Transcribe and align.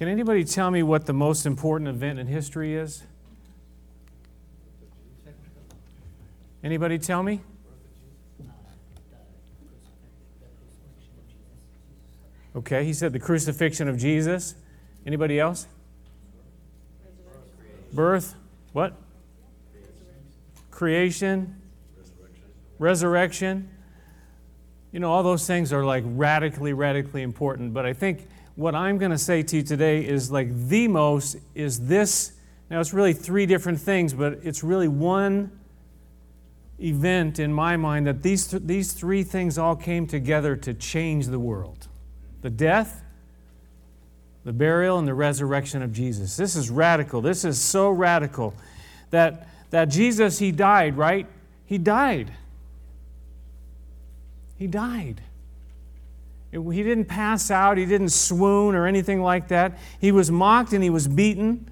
Can 0.00 0.08
anybody 0.08 0.44
tell 0.44 0.70
me 0.70 0.82
what 0.82 1.04
the 1.04 1.12
most 1.12 1.44
important 1.44 1.86
event 1.86 2.18
in 2.18 2.26
history 2.26 2.74
is? 2.74 3.02
Anybody 6.64 6.98
tell 6.98 7.22
me? 7.22 7.42
Okay, 12.56 12.82
he 12.86 12.94
said 12.94 13.12
the 13.12 13.18
crucifixion 13.18 13.88
of 13.88 13.98
Jesus. 13.98 14.54
Anybody 15.04 15.38
else? 15.38 15.66
Birth. 17.92 18.36
What? 18.72 18.94
Creation. 20.70 21.60
Resurrection. 22.78 23.68
You 24.92 25.00
know, 25.00 25.12
all 25.12 25.22
those 25.22 25.46
things 25.46 25.74
are 25.74 25.84
like 25.84 26.04
radically, 26.06 26.72
radically 26.72 27.20
important. 27.20 27.74
But 27.74 27.84
I 27.84 27.92
think 27.92 28.26
what 28.60 28.74
I'm 28.74 28.98
going 28.98 29.10
to 29.10 29.18
say 29.18 29.42
to 29.42 29.56
you 29.56 29.62
today 29.62 30.06
is 30.06 30.30
like 30.30 30.54
the 30.68 30.86
most 30.86 31.38
is 31.54 31.86
this. 31.86 32.32
Now, 32.68 32.78
it's 32.78 32.92
really 32.92 33.14
three 33.14 33.46
different 33.46 33.80
things, 33.80 34.12
but 34.12 34.34
it's 34.42 34.62
really 34.62 34.86
one 34.86 35.58
event 36.78 37.38
in 37.38 37.54
my 37.54 37.78
mind 37.78 38.06
that 38.06 38.22
these, 38.22 38.48
th- 38.48 38.62
these 38.66 38.92
three 38.92 39.22
things 39.22 39.56
all 39.56 39.74
came 39.74 40.06
together 40.06 40.56
to 40.56 40.74
change 40.74 41.26
the 41.28 41.38
world 41.38 41.88
the 42.42 42.50
death, 42.50 43.02
the 44.44 44.52
burial, 44.52 44.98
and 44.98 45.08
the 45.08 45.14
resurrection 45.14 45.82
of 45.82 45.92
Jesus. 45.92 46.36
This 46.36 46.54
is 46.54 46.70
radical. 46.70 47.22
This 47.22 47.44
is 47.44 47.58
so 47.58 47.90
radical 47.90 48.54
that, 49.08 49.48
that 49.70 49.86
Jesus, 49.86 50.38
He 50.38 50.52
died, 50.52 50.98
right? 50.98 51.26
He 51.64 51.78
died. 51.78 52.32
He 54.56 54.66
died. 54.66 55.22
He 56.50 56.82
didn't 56.82 57.04
pass 57.04 57.50
out, 57.50 57.78
he 57.78 57.86
didn't 57.86 58.08
swoon 58.08 58.74
or 58.74 58.86
anything 58.86 59.22
like 59.22 59.48
that. 59.48 59.78
He 60.00 60.10
was 60.10 60.30
mocked 60.30 60.72
and 60.72 60.82
he 60.82 60.90
was 60.90 61.06
beaten. 61.06 61.70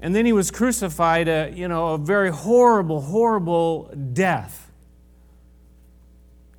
And 0.00 0.14
then 0.14 0.26
he 0.26 0.32
was 0.32 0.50
crucified, 0.50 1.28
a, 1.28 1.50
you 1.54 1.66
know, 1.66 1.94
a 1.94 1.98
very 1.98 2.30
horrible, 2.30 3.00
horrible 3.00 3.90
death. 4.12 4.70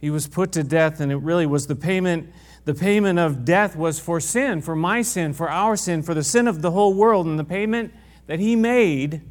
He 0.01 0.09
was 0.09 0.27
put 0.27 0.51
to 0.53 0.63
death, 0.63 0.99
and 0.99 1.11
it 1.11 1.17
really 1.17 1.45
was 1.45 1.67
the 1.67 1.75
payment. 1.75 2.31
The 2.65 2.73
payment 2.73 3.19
of 3.19 3.45
death 3.45 3.75
was 3.75 3.99
for 3.99 4.19
sin, 4.19 4.61
for 4.61 4.75
my 4.75 5.03
sin, 5.03 5.33
for 5.33 5.49
our 5.49 5.75
sin, 5.75 6.01
for 6.01 6.13
the 6.13 6.23
sin 6.23 6.47
of 6.47 6.63
the 6.63 6.71
whole 6.71 6.95
world. 6.95 7.27
And 7.27 7.37
the 7.37 7.43
payment 7.43 7.93
that 8.27 8.39
he 8.39 8.55
made, 8.55 9.21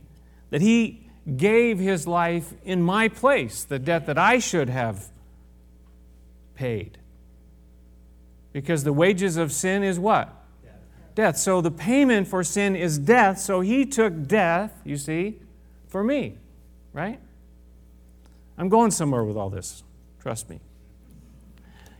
that 0.50 0.60
he 0.60 1.08
gave 1.36 1.78
his 1.78 2.06
life 2.06 2.54
in 2.64 2.82
my 2.82 3.08
place, 3.08 3.64
the 3.64 3.78
debt 3.78 4.06
that 4.06 4.16
I 4.16 4.38
should 4.38 4.68
have 4.68 5.08
paid. 6.54 6.98
Because 8.54 8.84
the 8.84 8.92
wages 8.92 9.36
of 9.36 9.52
sin 9.52 9.82
is 9.82 9.98
what? 9.98 10.32
Death. 11.16 11.36
So 11.36 11.60
the 11.60 11.70
payment 11.70 12.28
for 12.28 12.42
sin 12.42 12.74
is 12.74 12.98
death. 12.98 13.38
So 13.38 13.60
he 13.60 13.84
took 13.84 14.26
death, 14.26 14.80
you 14.84 14.96
see, 14.96 15.40
for 15.88 16.02
me, 16.02 16.38
right? 16.92 17.20
I'm 18.56 18.68
going 18.68 18.92
somewhere 18.92 19.24
with 19.24 19.36
all 19.36 19.50
this. 19.50 19.82
Trust 20.20 20.48
me. 20.48 20.60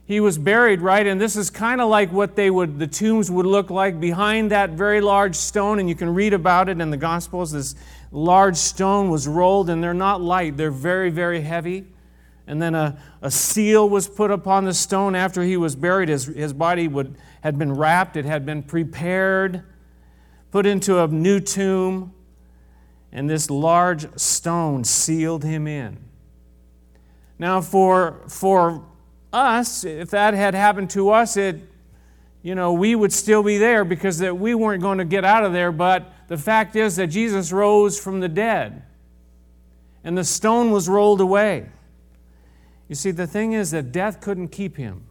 He 0.07 0.21
was 0.21 0.39
buried, 0.39 0.81
right? 0.81 1.07
And 1.07 1.21
this 1.21 1.35
is 1.35 1.51
kind 1.51 1.81
of 1.81 1.89
like 1.89 2.13
what 2.13 2.37
they 2.37 2.51
would, 2.51 2.79
the 2.79 2.87
tombs 2.87 3.31
would 3.31 3.47
look 3.47 3.71
like 3.71 4.01
behind 4.01 4.51
that 4.53 4.71
very 4.71 5.01
large 5.01 5.35
stone. 5.35 5.81
And 5.81 5.89
you 5.89 5.95
can 5.95 6.15
read 6.15 6.35
about 6.35 6.69
it 6.69 6.81
in 6.81 6.91
the 6.91 6.97
Gospels. 6.97 7.53
This 7.53 7.75
large 8.13 8.57
stone 8.57 9.11
was 9.11 9.27
rolled, 9.27 9.71
and 9.71 9.83
they're 9.83 9.93
not 9.93 10.21
light, 10.21 10.57
they're 10.57 10.71
very, 10.71 11.11
very 11.11 11.41
heavy. 11.41 11.87
And 12.47 12.61
then 12.61 12.75
a, 12.75 12.99
a 13.23 13.31
seal 13.31 13.89
was 13.89 14.07
put 14.07 14.31
upon 14.31 14.65
the 14.65 14.75
stone 14.75 15.15
after 15.15 15.43
he 15.43 15.57
was 15.57 15.77
buried. 15.77 16.09
His, 16.09 16.27
his 16.27 16.53
body 16.53 16.89
would, 16.89 17.17
had 17.43 17.59
been 17.59 17.73
wrapped, 17.73 18.17
it 18.17 18.25
had 18.25 18.45
been 18.45 18.63
prepared, 18.63 19.63
put 20.51 20.67
into 20.67 21.03
a 21.03 21.09
new 21.09 21.41
tomb, 21.41 22.13
and 23.13 23.31
this 23.31 23.49
large 23.49 24.19
stone 24.19 24.85
sealed 24.85 25.45
him 25.45 25.67
in. 25.67 25.99
Now, 27.39 27.61
for, 27.61 28.21
for 28.29 28.85
us, 29.33 29.85
if 29.85 30.11
that 30.11 30.35
had 30.35 30.55
happened 30.55 30.91
to 30.91 31.11
us, 31.11 31.37
it, 31.37 31.61
you 32.43 32.55
know, 32.55 32.73
we 32.75 32.95
would 32.95 33.13
still 33.13 33.43
be 33.43 33.57
there 33.57 33.85
because 33.85 34.19
that 34.19 34.37
we 34.37 34.55
weren't 34.55 34.83
going 34.83 34.99
to 34.99 35.05
get 35.05 35.25
out 35.25 35.45
of 35.45 35.53
there. 35.53 35.73
But 35.73 36.13
the 36.29 36.37
fact 36.37 36.77
is 36.77 36.97
that 36.97 37.07
Jesus 37.07 37.53
rose 37.53 37.99
from 37.99 38.21
the 38.21 38.29
dead, 38.29 38.83
and 40.05 40.17
the 40.17 40.25
stone 40.25 40.71
was 40.71 40.89
rolled 40.89 41.21
away. 41.21 41.67
You 42.89 42.95
see, 42.95 43.11
the 43.11 43.27
thing 43.27 43.53
is 43.53 43.71
that 43.71 43.93
death 43.93 44.21
couldn't 44.21 44.49
keep 44.49 44.77
him. 44.77 45.05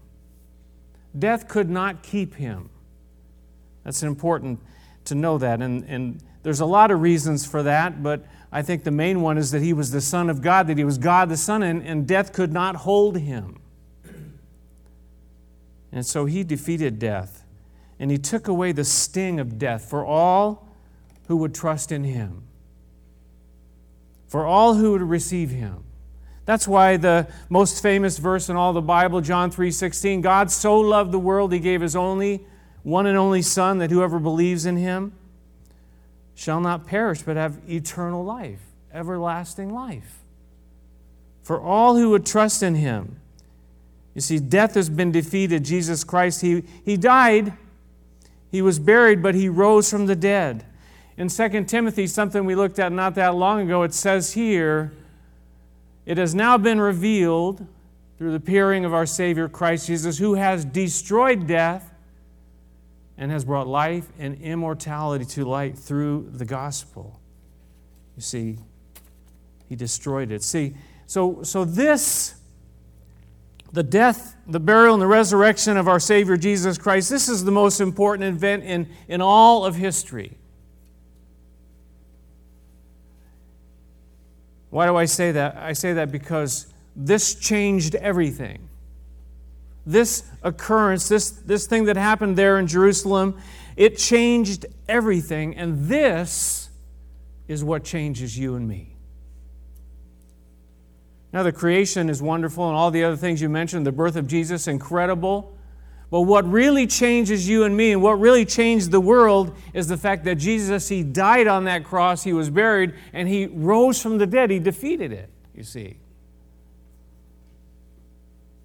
Death 1.18 1.48
could 1.48 1.70
not 1.70 2.04
keep 2.04 2.36
him. 2.36 2.70
That's 3.84 4.04
important 4.04 4.60
to 5.06 5.16
know 5.16 5.38
that. 5.38 5.62
And, 5.62 5.84
and 5.86 6.24
there's 6.44 6.60
a 6.60 6.66
lot 6.66 6.92
of 6.92 7.02
reasons 7.02 7.46
for 7.46 7.64
that, 7.64 8.04
but 8.04 8.26
I 8.52 8.62
think 8.62 8.84
the 8.84 8.92
main 8.92 9.22
one 9.22 9.38
is 9.38 9.52
that 9.52 9.62
he 9.62 9.74
was 9.74 9.92
the 9.92 10.02
Son 10.02 10.30
of 10.30 10.42
God, 10.42 10.68
that 10.68 10.78
he 10.78 10.84
was 10.84 10.98
God 10.98 11.30
the 11.30 11.38
Son, 11.38 11.64
and, 11.64 11.82
and 11.84 12.08
death 12.08 12.34
could 12.34 12.52
not 12.52 12.76
hold 12.78 13.18
him. 13.18 13.60
And 15.92 16.06
so 16.06 16.26
he 16.26 16.44
defeated 16.44 17.00
death, 17.00 17.44
and 18.00 18.10
he 18.10 18.18
took 18.18 18.48
away 18.48 18.72
the 18.72 18.84
sting 18.84 19.40
of 19.40 19.58
death 19.58 19.90
for 19.90 20.06
all 20.06 20.68
who 21.28 21.38
would 21.38 21.54
trust 21.54 21.92
in 21.92 22.04
him, 22.04 22.44
for 24.28 24.46
all 24.46 24.76
who 24.76 24.92
would 24.92 25.02
receive 25.02 25.52
him. 25.52 25.84
That's 26.46 26.68
why 26.68 26.98
the 26.98 27.28
most 27.50 27.82
famous 27.82 28.18
verse 28.18 28.50
in 28.50 28.56
all 28.56 28.74
the 28.74 28.82
Bible, 28.82 29.22
John 29.22 29.50
3:16, 29.50 30.22
God 30.22 30.52
so 30.52 30.80
loved 30.80 31.12
the 31.12 31.20
world 31.20 31.54
he 31.54 31.60
gave 31.60 31.82
his 31.82 31.96
only 31.96 32.46
one 32.84 33.06
and 33.06 33.18
only 33.18 33.42
son 33.42 33.78
that 33.78 33.92
whoever 33.92 34.20
believes 34.20 34.66
in 34.66 34.76
him 34.76 35.14
shall 36.36 36.60
not 36.60 36.86
perish 36.86 37.22
but 37.22 37.38
have 37.38 37.60
eternal 37.70 38.24
life, 38.26 38.62
everlasting 38.94 39.74
life. 39.74 40.20
For 41.42 41.62
all 41.62 41.96
who 41.96 42.10
would 42.10 42.26
trust 42.26 42.62
in 42.62 42.76
him. 42.76 43.18
You 44.14 44.22
see, 44.22 44.40
death 44.40 44.76
has 44.76 44.90
been 44.90 45.12
defeated. 45.12 45.64
Jesus 45.66 46.04
Christ, 46.04 46.42
he, 46.42 46.64
he 46.86 46.98
died, 46.98 47.54
he 48.52 48.62
was 48.62 48.80
buried, 48.80 49.24
but 49.24 49.34
he 49.34 49.50
rose 49.50 49.90
from 49.90 50.06
the 50.06 50.16
dead. 50.16 50.66
In 51.18 51.30
2 51.30 51.64
Timothy, 51.66 52.08
something 52.08 52.46
we 52.46 52.56
looked 52.56 52.80
at 52.80 52.92
not 52.92 53.16
that 53.16 53.36
long 53.36 53.62
ago, 53.62 53.84
it 53.84 53.94
says 53.94 54.34
here, 54.34 54.92
it 56.06 56.18
has 56.18 56.36
now 56.36 56.58
been 56.58 56.80
revealed 56.80 57.66
through 58.18 58.32
the 58.32 58.38
appearing 58.38 58.86
of 58.86 58.94
our 58.94 59.06
Savior 59.06 59.48
Christ 59.50 59.88
Jesus, 59.88 60.18
who 60.18 60.36
has 60.36 60.66
destroyed 60.66 61.48
death 61.48 61.94
and 63.18 63.32
has 63.32 63.46
brought 63.46 63.68
life 63.68 64.08
and 64.20 64.40
immortality 64.42 65.26
to 65.26 65.46
light 65.46 65.78
through 65.78 66.30
the 66.32 66.46
gospel. 66.46 67.20
You 68.16 68.22
see, 68.22 68.58
he 69.68 69.76
destroyed 69.76 70.32
it. 70.32 70.44
See, 70.44 70.76
so, 71.08 71.44
so 71.44 71.66
this, 71.66 72.36
the 73.72 73.84
death, 73.84 74.36
the 74.48 74.60
burial, 74.60 74.94
and 74.94 75.02
the 75.02 75.08
resurrection 75.08 75.78
of 75.78 75.88
our 75.88 76.00
Savior 76.00 76.38
Jesus 76.38 76.78
Christ, 76.78 77.10
this 77.10 77.30
is 77.30 77.44
the 77.44 77.52
most 77.52 77.80
important 77.80 78.36
event 78.36 78.64
in, 78.64 78.88
in 79.08 79.22
all 79.22 79.66
of 79.66 79.76
history. 79.76 80.38
Why 84.74 84.88
do 84.88 84.96
I 84.96 85.06
say 85.06 85.32
that? 85.34 85.56
I 85.56 85.74
say 85.74 85.94
that 85.94 86.12
because 86.12 86.66
this 86.96 87.36
changed 87.36 87.94
everything. 87.94 88.70
This 89.86 90.24
occurrence, 90.42 91.08
this, 91.08 91.30
this 91.30 91.68
thing 91.68 91.86
that 91.86 91.96
happened 91.96 92.38
there 92.38 92.58
in 92.58 92.66
Jerusalem, 92.66 93.40
it 93.78 94.00
changed 94.00 94.66
everything. 94.90 95.56
And 95.56 95.88
this 95.88 96.72
is 97.48 97.64
what 97.64 97.84
changes 97.84 98.36
you 98.36 98.56
and 98.56 98.68
me. 98.68 98.96
Now, 101.32 101.44
the 101.44 101.52
creation 101.52 102.10
is 102.10 102.20
wonderful, 102.20 102.68
and 102.68 102.76
all 102.76 102.90
the 102.90 103.04
other 103.04 103.16
things 103.16 103.44
you 103.44 103.50
mentioned, 103.50 103.86
the 103.86 103.92
birth 103.92 104.16
of 104.16 104.26
Jesus, 104.26 104.68
incredible. 104.68 105.53
But 106.14 106.22
what 106.22 106.48
really 106.48 106.86
changes 106.86 107.50
you 107.50 107.64
and 107.64 107.76
me 107.76 107.92
and 107.92 108.00
what 108.00 108.20
really 108.20 108.46
changed 108.46 108.92
the 108.92 109.02
world 109.02 109.58
is 109.74 109.88
the 109.88 109.98
fact 109.98 110.26
that 110.26 110.36
Jesus, 110.36 110.88
He 110.88 111.02
died 111.02 111.48
on 111.48 111.64
that 111.64 111.84
cross, 111.84 112.22
He 112.22 112.34
was 112.34 112.52
buried, 112.52 112.94
and 113.14 113.28
He 113.28 113.48
rose 113.48 114.00
from 114.00 114.20
the 114.20 114.28
dead. 114.28 114.52
He 114.52 114.60
defeated 114.60 115.12
it, 115.12 115.28
you 115.56 115.64
see. 115.64 115.98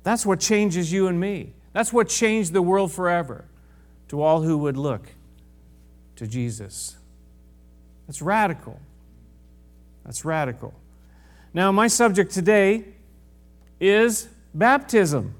That's 0.02 0.26
what 0.26 0.40
changes 0.40 0.92
you 0.92 1.06
and 1.06 1.18
me. 1.18 1.54
That's 1.72 1.90
what 1.90 2.10
changed 2.10 2.52
the 2.52 2.60
world 2.60 2.92
forever 2.92 3.46
to 4.08 4.20
all 4.20 4.42
who 4.42 4.58
would 4.58 4.76
look 4.76 5.06
to 6.16 6.26
Jesus. 6.26 6.98
That's 8.06 8.20
radical. 8.20 8.78
That's 10.04 10.22
radical. 10.22 10.74
Now, 11.54 11.72
my 11.72 11.86
subject 11.86 12.30
today 12.30 12.84
is 13.80 14.28
baptism. 14.52 15.34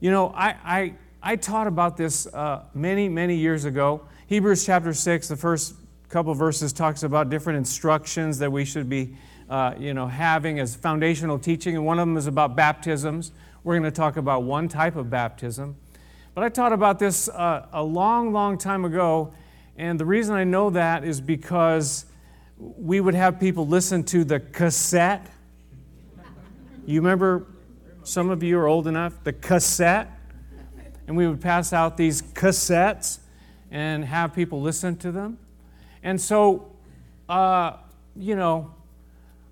You 0.00 0.12
know, 0.12 0.28
I, 0.28 0.54
I, 0.64 0.94
I 1.20 1.36
taught 1.36 1.66
about 1.66 1.96
this 1.96 2.28
uh, 2.28 2.64
many, 2.72 3.08
many 3.08 3.34
years 3.34 3.64
ago. 3.64 4.02
Hebrews 4.28 4.64
chapter 4.64 4.94
6, 4.94 5.26
the 5.26 5.36
first 5.36 5.74
couple 6.08 6.32
verses, 6.34 6.72
talks 6.72 7.02
about 7.02 7.30
different 7.30 7.56
instructions 7.56 8.38
that 8.38 8.52
we 8.52 8.64
should 8.64 8.88
be 8.88 9.16
uh, 9.50 9.74
you 9.76 9.94
know, 9.94 10.06
having 10.06 10.60
as 10.60 10.76
foundational 10.76 11.36
teaching, 11.36 11.74
and 11.74 11.84
one 11.84 11.98
of 11.98 12.06
them 12.06 12.16
is 12.16 12.28
about 12.28 12.54
baptisms. 12.54 13.32
We're 13.64 13.74
going 13.74 13.90
to 13.90 13.96
talk 13.96 14.16
about 14.16 14.44
one 14.44 14.68
type 14.68 14.94
of 14.94 15.10
baptism. 15.10 15.74
But 16.32 16.44
I 16.44 16.48
taught 16.48 16.72
about 16.72 17.00
this 17.00 17.28
uh, 17.28 17.66
a 17.72 17.82
long, 17.82 18.32
long 18.32 18.56
time 18.56 18.84
ago, 18.84 19.32
and 19.76 19.98
the 19.98 20.04
reason 20.04 20.36
I 20.36 20.44
know 20.44 20.70
that 20.70 21.02
is 21.02 21.20
because 21.20 22.04
we 22.56 23.00
would 23.00 23.14
have 23.14 23.40
people 23.40 23.66
listen 23.66 24.04
to 24.04 24.22
the 24.22 24.38
cassette. 24.38 25.26
You 26.86 27.00
remember, 27.00 27.46
some 28.08 28.30
of 28.30 28.42
you 28.42 28.58
are 28.58 28.66
old 28.66 28.86
enough, 28.86 29.22
the 29.22 29.34
cassette? 29.34 30.10
And 31.06 31.16
we 31.16 31.26
would 31.26 31.42
pass 31.42 31.74
out 31.74 31.98
these 31.98 32.22
cassettes 32.22 33.18
and 33.70 34.02
have 34.04 34.34
people 34.34 34.62
listen 34.62 34.96
to 34.96 35.12
them. 35.12 35.38
And 36.02 36.18
so, 36.18 36.72
uh, 37.28 37.74
you 38.16 38.34
know, 38.34 38.74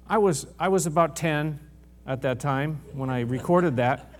I 0.08 0.16
was, 0.16 0.46
I 0.58 0.68
was 0.68 0.86
about 0.86 1.16
10 1.16 1.60
at 2.06 2.22
that 2.22 2.40
time 2.40 2.80
when 2.94 3.10
I 3.10 3.20
recorded 3.20 3.76
that. 3.76 4.10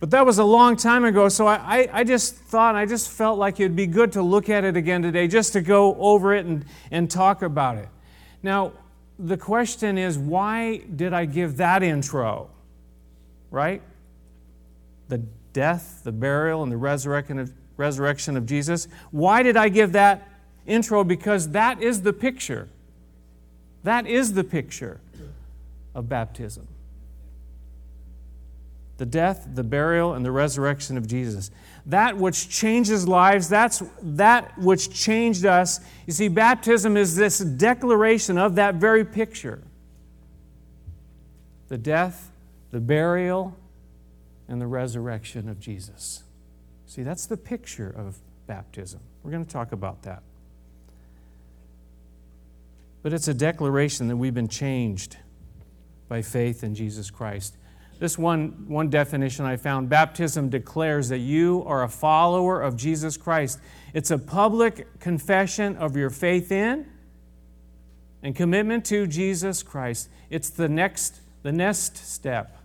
But 0.00 0.10
that 0.10 0.26
was 0.26 0.38
a 0.38 0.44
long 0.44 0.76
time 0.76 1.04
ago, 1.04 1.28
so 1.28 1.46
I, 1.46 1.56
I, 1.56 1.88
I, 1.92 2.04
just 2.04 2.34
thought, 2.34 2.74
I 2.74 2.86
just 2.86 3.08
felt 3.08 3.38
like 3.38 3.60
it'd 3.60 3.76
be 3.76 3.86
good 3.86 4.12
to 4.12 4.22
look 4.22 4.48
at 4.48 4.64
it 4.64 4.76
again 4.76 5.02
today, 5.02 5.28
just 5.28 5.52
to 5.52 5.60
go 5.60 5.94
over 5.96 6.34
it 6.34 6.44
and, 6.44 6.64
and 6.90 7.08
talk 7.08 7.42
about 7.42 7.78
it. 7.78 7.88
Now, 8.42 8.72
the 9.16 9.36
question 9.36 9.96
is, 9.96 10.18
why 10.18 10.78
did 10.78 11.12
I 11.12 11.24
give 11.24 11.56
that 11.58 11.84
intro? 11.84 12.50
Right? 13.50 13.82
The 15.08 15.18
death, 15.52 16.02
the 16.04 16.12
burial, 16.12 16.62
and 16.62 16.70
the 16.70 16.76
resurrection 16.76 17.38
of, 17.38 17.52
resurrection 17.76 18.36
of 18.36 18.46
Jesus. 18.46 18.88
Why 19.10 19.42
did 19.42 19.56
I 19.56 19.68
give 19.68 19.92
that 19.92 20.28
intro? 20.66 21.04
Because 21.04 21.50
that 21.50 21.82
is 21.82 22.02
the 22.02 22.12
picture. 22.12 22.68
That 23.84 24.06
is 24.06 24.34
the 24.34 24.44
picture 24.44 25.00
of 25.94 26.08
baptism 26.08 26.68
the 28.98 29.06
death, 29.06 29.48
the 29.54 29.62
burial, 29.62 30.14
and 30.14 30.24
the 30.24 30.32
resurrection 30.32 30.96
of 30.98 31.06
Jesus. 31.06 31.52
That 31.86 32.18
which 32.18 32.48
changes 32.48 33.06
lives, 33.06 33.48
that's 33.48 33.80
that 34.02 34.58
which 34.58 34.92
changed 34.92 35.46
us. 35.46 35.80
You 36.06 36.12
see, 36.12 36.26
baptism 36.26 36.96
is 36.96 37.14
this 37.14 37.38
declaration 37.38 38.36
of 38.36 38.56
that 38.56 38.74
very 38.74 39.04
picture 39.04 39.62
the 41.68 41.78
death, 41.78 42.27
the 42.70 42.80
burial, 42.80 43.56
and 44.48 44.60
the 44.60 44.66
resurrection 44.66 45.48
of 45.48 45.60
Jesus. 45.60 46.24
See, 46.86 47.02
that's 47.02 47.26
the 47.26 47.36
picture 47.36 47.90
of 47.90 48.18
baptism. 48.46 49.00
We're 49.22 49.30
going 49.30 49.44
to 49.44 49.52
talk 49.52 49.72
about 49.72 50.02
that. 50.02 50.22
But 53.02 53.12
it's 53.12 53.28
a 53.28 53.34
declaration 53.34 54.08
that 54.08 54.16
we've 54.16 54.34
been 54.34 54.48
changed 54.48 55.18
by 56.08 56.22
faith 56.22 56.64
in 56.64 56.74
Jesus 56.74 57.10
Christ. 57.10 57.56
This 57.98 58.16
one, 58.16 58.64
one 58.68 58.88
definition 58.88 59.44
I 59.44 59.56
found 59.56 59.88
baptism 59.88 60.48
declares 60.48 61.08
that 61.10 61.18
you 61.18 61.64
are 61.66 61.82
a 61.82 61.88
follower 61.88 62.62
of 62.62 62.76
Jesus 62.76 63.16
Christ. 63.16 63.60
It's 63.92 64.10
a 64.10 64.18
public 64.18 64.98
confession 65.00 65.76
of 65.76 65.96
your 65.96 66.10
faith 66.10 66.50
in 66.50 66.86
and 68.22 68.34
commitment 68.34 68.84
to 68.86 69.06
Jesus 69.06 69.62
Christ. 69.62 70.08
It's 70.30 70.48
the 70.48 70.68
next, 70.68 71.20
the 71.42 71.52
next 71.52 71.96
step. 71.96 72.57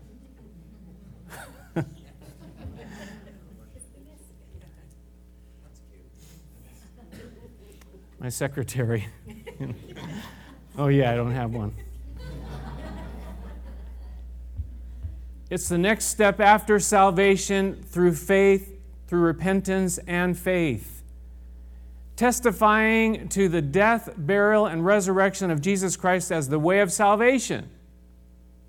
My 8.24 8.30
secretary. 8.30 9.06
oh, 10.78 10.88
yeah, 10.88 11.12
I 11.12 11.16
don't 11.18 11.34
have 11.34 11.52
one. 11.52 11.76
It's 15.50 15.68
the 15.68 15.78
next 15.78 16.06
step 16.06 16.40
after 16.40 16.80
salvation 16.80 17.84
through 17.84 18.16
faith, 18.16 18.80
through 19.08 19.20
repentance 19.20 19.98
and 20.08 20.40
faith. 20.40 21.04
Testifying 22.16 23.28
to 23.28 23.50
the 23.50 23.62
death, 23.62 24.14
burial, 24.16 24.68
and 24.68 24.86
resurrection 24.86 25.52
of 25.52 25.60
Jesus 25.60 25.98
Christ 25.98 26.32
as 26.32 26.48
the 26.48 26.60
way 26.60 26.80
of 26.80 26.94
salvation. 26.94 27.70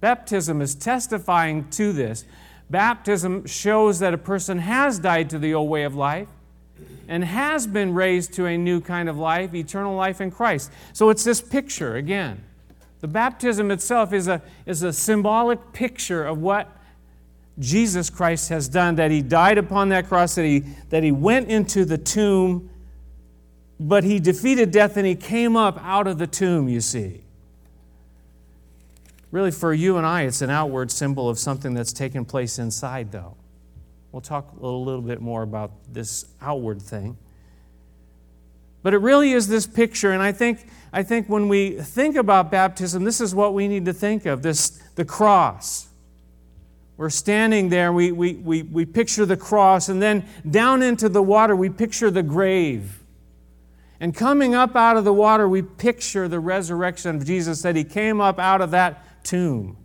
Baptism 0.01 0.61
is 0.61 0.75
testifying 0.75 1.71
to 1.71 1.93
this. 1.93 2.25
Baptism 2.71 3.47
shows 3.47 4.01
that 4.01 4.15
a 4.15 4.19
person 4.19 4.59
has 4.59 4.99
died 4.99 5.31
to 5.31 5.39
the 5.39 5.55
old 5.55 5.71
way 5.71 5.85
of 5.85 5.95
life 5.95 6.27
and 7.09 7.25
has 7.25 7.67
been 7.67 7.95
raised 7.95 8.33
to 8.35 8.47
a 8.47 8.57
new 8.57 8.81
kind 8.81 9.09
of 9.09 9.19
life, 9.19 9.55
eternal 9.55 9.95
life 9.95 10.21
in 10.21 10.31
Christ. 10.31 10.71
So 10.93 11.11
it's 11.11 11.25
this 11.25 11.41
picture 11.41 11.97
again. 11.97 12.43
The 13.01 13.09
baptism 13.09 13.71
itself 13.71 14.13
is 14.13 14.29
a, 14.29 14.41
is 14.65 14.83
a 14.83 14.93
symbolic 14.93 15.73
picture 15.73 16.25
of 16.25 16.39
what 16.39 16.75
Jesus 17.59 18.11
Christ 18.11 18.49
has 18.49 18.69
done, 18.69 18.97
that 18.97 19.11
he 19.11 19.23
died 19.23 19.59
upon 19.59 19.91
that 19.91 20.09
cross, 20.09 20.35
that 20.35 20.45
he, 20.45 20.61
that 20.89 21.03
he 21.03 21.13
went 21.13 21.49
into 21.49 21.85
the 21.85 21.99
tomb, 21.99 22.71
but 23.79 24.03
he 24.05 24.19
defeated 24.19 24.71
death 24.71 24.97
and 24.97 25.07
he 25.07 25.15
came 25.15 25.57
up 25.57 25.79
out 25.85 26.07
of 26.07 26.19
the 26.19 26.27
tomb, 26.27 26.69
you 26.69 26.81
see. 26.81 27.21
Really, 29.31 29.51
for 29.51 29.75
you 29.75 29.97
and 29.97 30.07
I, 30.07 30.23
it's 30.23 30.43
an 30.43 30.51
outward 30.51 30.91
symbol 30.91 31.29
of 31.29 31.39
something 31.39 31.75
that's 31.75 31.93
taken 31.93 32.25
place 32.25 32.59
inside, 32.59 33.13
though. 33.13 33.37
We'll 34.15 34.21
talk 34.21 34.53
a 34.53 34.65
little, 34.65 35.03
bit 35.03 35.21
more 35.21 35.43
about 35.43 35.73
this 35.93 36.25
outward 36.41 36.81
thing. 36.81 37.17
But 38.85 38.95
it 38.95 38.99
really 38.99 39.33
is 39.33 39.49
this 39.49 39.67
picture, 39.67 40.13
and 40.13 40.23
I 40.23 40.31
think 40.31 40.69
I 40.93 41.03
think 41.03 41.29
when 41.29 41.49
we 41.49 41.73
think 41.73 42.15
about 42.15 42.49
baptism, 42.49 43.03
this 43.03 43.21
is 43.21 43.35
what 43.35 43.55
we 43.55 43.67
need 43.67 43.87
to 43.87 43.93
think 43.93 44.25
of 44.25 44.41
this 44.41 44.71
the 44.95 45.05
cross. 45.05 45.89
We're 46.97 47.11
standing 47.11 47.71
there, 47.71 47.93
we, 47.93 48.13
we, 48.13 48.35
we, 48.35 48.63
we 48.63 48.85
picture 48.85 49.27
the 49.27 49.37
cross, 49.37 49.89
and 49.89 50.01
then 50.01 50.25
down 50.49 50.81
into 50.81 51.09
the 51.09 51.21
water, 51.21 51.57
we 51.57 51.69
picture 51.69 52.09
the 52.09 52.23
grave. 52.23 53.03
And 53.99 54.15
coming 54.15 54.55
up 54.55 54.77
out 54.77 54.97
of 54.97 55.05
the 55.05 55.13
water, 55.13 55.49
we 55.49 55.63
picture 55.63 56.29
the 56.29 56.39
resurrection 56.39 57.17
of 57.17 57.27
Jesus, 57.27 57.63
that 57.63 57.75
he 57.75 57.83
came 57.83 58.21
up 58.21 58.39
out 58.39 58.61
of 58.61 58.71
that 58.71 59.25
tomb. 59.25 59.77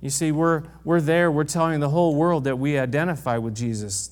You 0.00 0.10
see, 0.10 0.30
we're, 0.30 0.64
we're 0.84 1.00
there, 1.00 1.30
we're 1.30 1.44
telling 1.44 1.80
the 1.80 1.88
whole 1.88 2.14
world 2.14 2.44
that 2.44 2.58
we 2.58 2.78
identify 2.78 3.38
with 3.38 3.54
Jesus 3.54 4.10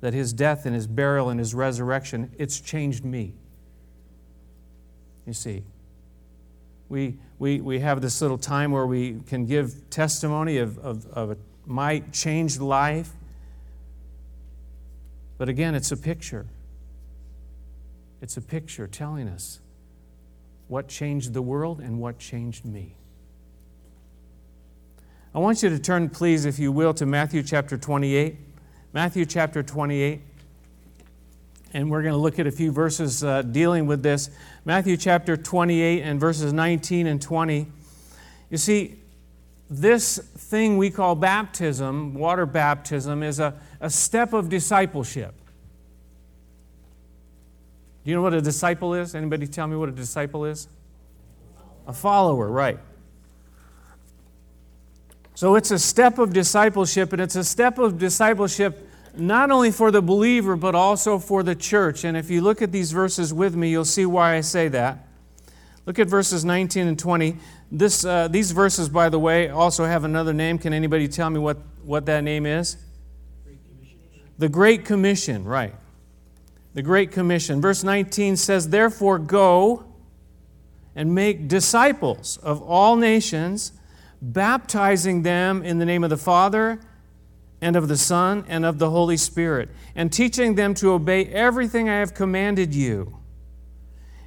that 0.00 0.14
his 0.14 0.32
death 0.32 0.64
and 0.64 0.74
his 0.74 0.86
burial 0.86 1.28
and 1.28 1.38
his 1.38 1.54
resurrection, 1.54 2.32
it's 2.38 2.58
changed 2.58 3.04
me. 3.04 3.34
You 5.26 5.34
see, 5.34 5.62
we, 6.88 7.18
we, 7.38 7.60
we 7.60 7.80
have 7.80 8.00
this 8.00 8.20
little 8.22 8.38
time 8.38 8.72
where 8.72 8.86
we 8.86 9.20
can 9.26 9.44
give 9.44 9.90
testimony 9.90 10.56
of, 10.56 10.78
of, 10.78 11.06
of 11.06 11.38
my 11.66 12.00
changed 12.12 12.60
life. 12.60 13.10
But 15.36 15.48
again, 15.48 15.74
it's 15.74 15.92
a 15.92 15.96
picture. 15.96 16.46
It's 18.22 18.36
a 18.36 18.42
picture 18.42 18.86
telling 18.86 19.28
us 19.28 19.60
what 20.68 20.88
changed 20.88 21.34
the 21.34 21.42
world 21.42 21.80
and 21.80 22.00
what 22.00 22.18
changed 22.18 22.64
me. 22.64 22.94
I 25.32 25.38
want 25.38 25.62
you 25.62 25.68
to 25.70 25.78
turn, 25.78 26.08
please, 26.08 26.44
if 26.44 26.58
you 26.58 26.72
will, 26.72 26.92
to 26.94 27.06
Matthew 27.06 27.44
chapter 27.44 27.78
28. 27.78 28.36
Matthew 28.92 29.24
chapter 29.24 29.62
28. 29.62 30.20
And 31.72 31.88
we're 31.88 32.02
going 32.02 32.14
to 32.14 32.18
look 32.18 32.40
at 32.40 32.48
a 32.48 32.50
few 32.50 32.72
verses 32.72 33.22
uh, 33.22 33.42
dealing 33.42 33.86
with 33.86 34.02
this. 34.02 34.28
Matthew 34.64 34.96
chapter 34.96 35.36
28 35.36 36.02
and 36.02 36.18
verses 36.18 36.52
19 36.52 37.06
and 37.06 37.22
20. 37.22 37.68
You 38.50 38.56
see, 38.56 38.96
this 39.68 40.18
thing 40.18 40.76
we 40.76 40.90
call 40.90 41.14
baptism, 41.14 42.14
water 42.14 42.44
baptism, 42.44 43.22
is 43.22 43.38
a, 43.38 43.54
a 43.80 43.88
step 43.88 44.32
of 44.32 44.48
discipleship. 44.48 45.32
Do 48.02 48.10
you 48.10 48.16
know 48.16 48.22
what 48.22 48.34
a 48.34 48.42
disciple 48.42 48.94
is? 48.94 49.14
Anybody 49.14 49.46
tell 49.46 49.68
me 49.68 49.76
what 49.76 49.88
a 49.88 49.92
disciple 49.92 50.44
is? 50.44 50.66
A 51.86 51.92
follower, 51.92 52.48
right. 52.48 52.80
So 55.40 55.54
it's 55.54 55.70
a 55.70 55.78
step 55.78 56.18
of 56.18 56.34
discipleship, 56.34 57.14
and 57.14 57.22
it's 57.22 57.34
a 57.34 57.42
step 57.42 57.78
of 57.78 57.96
discipleship 57.96 58.86
not 59.16 59.50
only 59.50 59.70
for 59.70 59.90
the 59.90 60.02
believer, 60.02 60.54
but 60.54 60.74
also 60.74 61.18
for 61.18 61.42
the 61.42 61.54
church. 61.54 62.04
And 62.04 62.14
if 62.14 62.28
you 62.28 62.42
look 62.42 62.60
at 62.60 62.72
these 62.72 62.92
verses 62.92 63.32
with 63.32 63.56
me, 63.56 63.70
you'll 63.70 63.86
see 63.86 64.04
why 64.04 64.34
I 64.34 64.42
say 64.42 64.68
that. 64.68 65.08
Look 65.86 65.98
at 65.98 66.08
verses 66.08 66.44
19 66.44 66.88
and 66.88 66.98
20. 66.98 67.38
This, 67.72 68.04
uh, 68.04 68.28
these 68.28 68.52
verses, 68.52 68.90
by 68.90 69.08
the 69.08 69.18
way, 69.18 69.48
also 69.48 69.86
have 69.86 70.04
another 70.04 70.34
name. 70.34 70.58
Can 70.58 70.74
anybody 70.74 71.08
tell 71.08 71.30
me 71.30 71.38
what, 71.38 71.56
what 71.84 72.04
that 72.04 72.22
name 72.22 72.44
is? 72.44 72.76
The 74.36 74.50
Great 74.50 74.84
Commission, 74.84 75.44
right. 75.44 75.74
The 76.74 76.82
Great 76.82 77.12
Commission. 77.12 77.62
Verse 77.62 77.82
19 77.82 78.36
says, 78.36 78.68
Therefore, 78.68 79.18
go 79.18 79.86
and 80.94 81.14
make 81.14 81.48
disciples 81.48 82.36
of 82.42 82.60
all 82.60 82.96
nations 82.96 83.72
baptizing 84.22 85.22
them 85.22 85.62
in 85.62 85.78
the 85.78 85.86
name 85.86 86.04
of 86.04 86.10
the 86.10 86.16
Father 86.16 86.80
and 87.60 87.76
of 87.76 87.88
the 87.88 87.96
Son 87.96 88.44
and 88.48 88.64
of 88.64 88.78
the 88.78 88.90
Holy 88.90 89.16
Spirit, 89.16 89.68
and 89.94 90.12
teaching 90.12 90.54
them 90.54 90.74
to 90.74 90.92
obey 90.92 91.26
everything 91.26 91.88
I 91.88 91.98
have 91.98 92.14
commanded 92.14 92.74
you. 92.74 93.18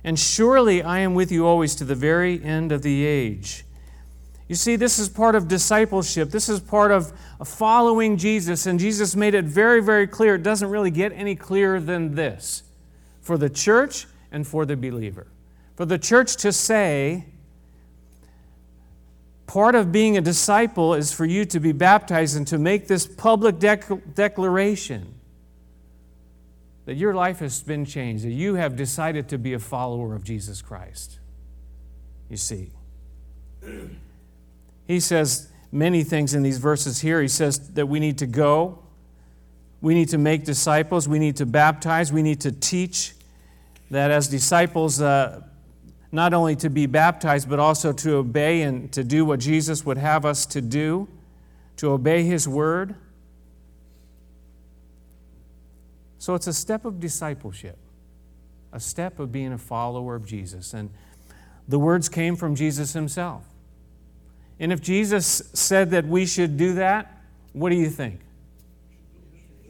And 0.04 0.20
surely 0.20 0.84
I 0.84 1.00
am 1.00 1.14
with 1.14 1.32
you 1.32 1.48
always 1.48 1.76
to 1.76 1.86
the 1.86 1.96
very 1.96 2.44
end 2.44 2.72
of 2.72 2.82
the 2.82 3.06
age. 3.06 3.66
You 4.50 4.56
see, 4.56 4.76
this 4.76 5.00
is 5.00 5.08
part 5.08 5.34
of 5.36 5.48
discipleship. 5.48 6.30
This 6.30 6.50
is 6.50 6.60
part 6.60 6.92
of 6.92 7.14
following 7.46 8.18
Jesus. 8.18 8.66
And 8.66 8.78
Jesus 8.80 9.16
made 9.16 9.34
it 9.34 9.46
very, 9.46 9.82
very 9.82 10.06
clear. 10.06 10.36
It 10.36 10.44
doesn't 10.44 10.70
really 10.70 10.92
get 10.92 11.14
any 11.14 11.36
clearer 11.36 11.80
than 11.80 12.16
this 12.16 12.64
for 13.22 13.38
the 13.38 13.50
church 13.50 14.06
and 14.32 14.46
for 14.46 14.66
the 14.66 14.76
believer. 14.76 15.28
For 15.76 15.86
the 15.86 15.98
church 15.98 16.36
to 16.38 16.52
say, 16.52 17.26
part 19.54 19.76
of 19.76 19.92
being 19.92 20.18
a 20.18 20.22
disciple 20.22 20.96
is 20.96 21.14
for 21.14 21.26
you 21.26 21.46
to 21.46 21.60
be 21.60 21.72
baptized 21.72 22.36
and 22.36 22.48
to 22.48 22.58
make 22.58 22.88
this 22.88 23.06
public 23.06 23.58
dec- 23.58 24.16
declaration 24.16 25.14
that 26.86 26.96
your 26.96 27.14
life 27.14 27.38
has 27.38 27.62
been 27.62 27.86
changed, 27.86 28.26
that 28.26 28.32
you 28.32 28.56
have 28.56 28.76
decided 28.76 29.30
to 29.30 29.38
be 29.38 29.54
a 29.54 29.60
follower 29.60 30.16
of 30.16 30.24
Jesus 30.24 30.64
Christ. 30.64 31.20
You 32.30 32.38
see. 32.38 32.72
He 34.86 35.00
says 35.00 35.50
many 35.72 36.04
things 36.04 36.34
in 36.34 36.44
these 36.44 36.58
verses 36.58 37.00
here. 37.00 37.22
He 37.22 37.30
says 37.30 37.70
that 37.70 37.86
we 37.86 38.02
need 38.02 38.18
to 38.18 38.28
go, 38.28 38.80
we 39.80 39.94
need 39.94 40.10
to 40.10 40.18
make 40.18 40.44
disciples, 40.44 41.08
we 41.08 41.20
need 41.20 41.38
to 41.38 41.46
baptize, 41.46 42.12
we 42.12 42.22
need 42.22 42.42
to 42.42 42.52
teach. 42.52 43.14
That 43.92 44.12
as 44.12 44.28
disciples, 44.28 45.00
uh, 45.00 45.42
not 46.14 46.32
only 46.32 46.56
to 46.56 46.70
be 46.70 46.86
baptized, 46.86 47.50
but 47.50 47.60
also 47.60 47.92
to 47.92 48.18
obey 48.18 48.62
and 48.62 48.92
to 48.94 49.04
do 49.04 49.26
what 49.26 49.40
Jesus 49.40 49.84
would 49.84 49.98
have 49.98 50.26
us 50.26 50.46
to 50.46 50.62
do, 50.62 51.08
to 51.76 51.90
obey 51.90 52.22
His 52.22 52.48
word. 52.48 52.94
So 56.20 56.36
it's 56.36 56.46
a 56.46 56.54
step 56.54 56.86
of 56.86 57.00
discipleship, 57.00 57.80
a 58.72 58.80
step 58.80 59.18
of 59.18 59.32
being 59.32 59.54
a 59.54 59.58
follower 59.58 60.14
of 60.14 60.24
Jesus. 60.24 60.76
And 60.76 60.92
the 61.68 61.80
words 61.80 62.10
came 62.10 62.36
from 62.36 62.54
Jesus 62.54 62.94
Himself. 62.94 63.44
And 64.60 64.72
if 64.72 64.82
Jesus 64.82 65.42
said 65.54 65.90
that 65.92 66.06
we 66.06 66.28
should 66.28 66.58
do 66.58 66.76
that, 66.76 67.24
what 67.54 67.72
do 67.72 67.76
you 67.76 67.90
think? 67.90 68.20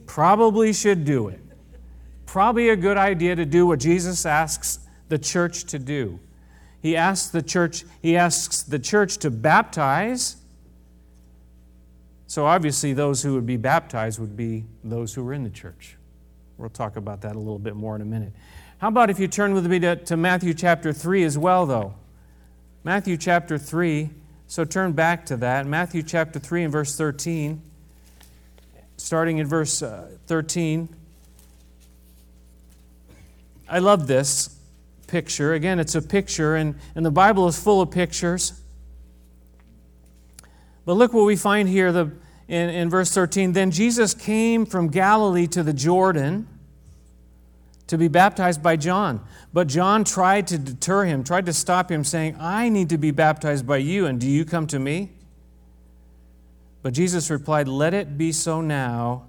Probably 0.08 0.74
should 0.74 1.06
do 1.06 1.30
it. 1.30 1.40
Probably 2.26 2.68
a 2.68 2.76
good 2.76 2.98
idea 2.98 3.34
to 3.34 3.46
do 3.46 3.66
what 3.66 3.80
Jesus 3.80 4.26
asks 4.26 4.80
the 5.08 5.18
church 5.18 5.64
to 5.66 5.80
do. 5.80 6.20
He 6.84 6.98
asks 6.98 7.30
the 7.30 7.42
church, 7.42 7.86
he 8.02 8.18
asks 8.18 8.62
the 8.62 8.78
church 8.78 9.18
to 9.20 9.32
baptize. 9.32 10.36
So 12.28 12.46
obviously 12.46 12.92
those 12.92 13.24
who 13.24 13.36
would 13.36 13.46
be 13.46 13.56
baptized 13.56 14.20
would 14.20 14.36
be 14.36 14.66
those 14.84 15.14
who 15.14 15.24
were 15.24 15.34
in 15.34 15.46
the 15.46 15.50
church. 15.50 15.96
We'll 16.58 16.70
talk 16.70 16.98
about 16.98 17.22
that 17.22 17.38
a 17.38 17.40
little 17.40 17.58
bit 17.58 17.78
more 17.78 17.96
in 17.96 18.02
a 18.02 18.06
minute. 18.06 18.34
How 18.80 18.90
about 18.90 19.10
if 19.10 19.18
you 19.18 19.30
turn 19.30 19.54
with 19.54 19.66
me 19.66 19.80
to, 19.80 19.96
to 19.96 20.18
Matthew 20.18 20.54
chapter 20.54 20.92
3 20.92 21.24
as 21.24 21.38
well, 21.38 21.66
though? 21.66 21.96
Matthew 22.84 23.16
chapter 23.16 23.58
3. 23.58 24.10
So 24.48 24.66
turn 24.66 24.92
back 24.92 25.26
to 25.28 25.38
that. 25.38 25.66
Matthew 25.66 26.04
chapter 26.04 26.38
3 26.38 26.64
and 26.64 26.72
verse 26.72 26.98
13. 26.98 27.62
Starting 28.98 29.38
in 29.38 29.48
verse 29.48 29.82
uh, 29.82 30.10
13. 30.28 30.90
I 33.70 33.80
love 33.80 34.08
this 34.08 34.60
picture. 35.14 35.54
Again, 35.54 35.80
it's 35.80 35.94
a 35.94 36.02
picture, 36.02 36.56
and, 36.56 36.74
and 36.96 37.06
the 37.06 37.12
Bible 37.12 37.48
is 37.48 37.62
full 37.62 37.82
of 37.82 37.92
pictures. 37.92 38.60
But 40.86 40.94
look 40.94 41.14
what 41.14 41.26
we 41.26 41.36
find 41.36 41.70
here 41.70 41.92
the, 41.92 42.12
in, 42.48 42.70
in 42.72 42.90
verse 42.90 43.12
13. 43.12 43.54
Then 43.54 43.70
Jesus 43.70 44.16
came 44.16 44.66
from 44.66 44.88
Galilee 44.88 45.46
to 45.50 45.62
the 45.62 45.72
Jordan 45.72 46.48
to 47.86 47.96
be 47.96 48.08
baptized 48.08 48.64
by 48.64 48.76
John. 48.76 49.24
But 49.54 49.68
John 49.68 50.04
tried 50.04 50.48
to 50.48 50.58
deter 50.58 51.06
him, 51.06 51.24
tried 51.24 51.46
to 51.46 51.54
stop 51.54 51.92
him, 51.92 52.04
saying, 52.04 52.36
I 52.40 52.70
need 52.70 52.90
to 52.90 52.98
be 52.98 53.12
baptized 53.12 53.68
by 53.68 53.78
you, 53.78 54.08
and 54.08 54.20
do 54.20 54.28
you 54.28 54.46
come 54.46 54.66
to 54.66 54.80
me? 54.80 55.12
But 56.82 56.96
Jesus 56.96 57.30
replied, 57.30 57.68
Let 57.68 57.94
it 57.94 58.18
be 58.18 58.32
so 58.32 58.62
now. 58.62 59.28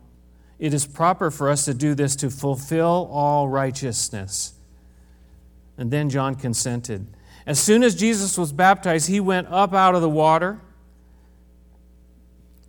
It 0.59 0.73
is 0.73 0.87
proper 0.87 1.31
for 1.31 1.51
us 1.51 1.67
to 1.67 1.75
do 1.75 1.95
this 1.95 2.17
to 2.17 2.31
fulfill 2.31 3.11
all 3.13 3.49
righteousness. 3.51 4.54
And 5.77 5.91
then 5.91 6.09
John 6.09 6.35
consented. 6.35 7.07
As 7.47 7.59
soon 7.59 7.83
as 7.83 7.95
Jesus 7.95 8.39
was 8.39 8.53
baptized, 8.53 9.09
he 9.09 9.21
went 9.21 9.49
up 9.49 9.75
out 9.75 9.95
of 9.95 10.01
the 10.01 10.09
water. 10.09 10.61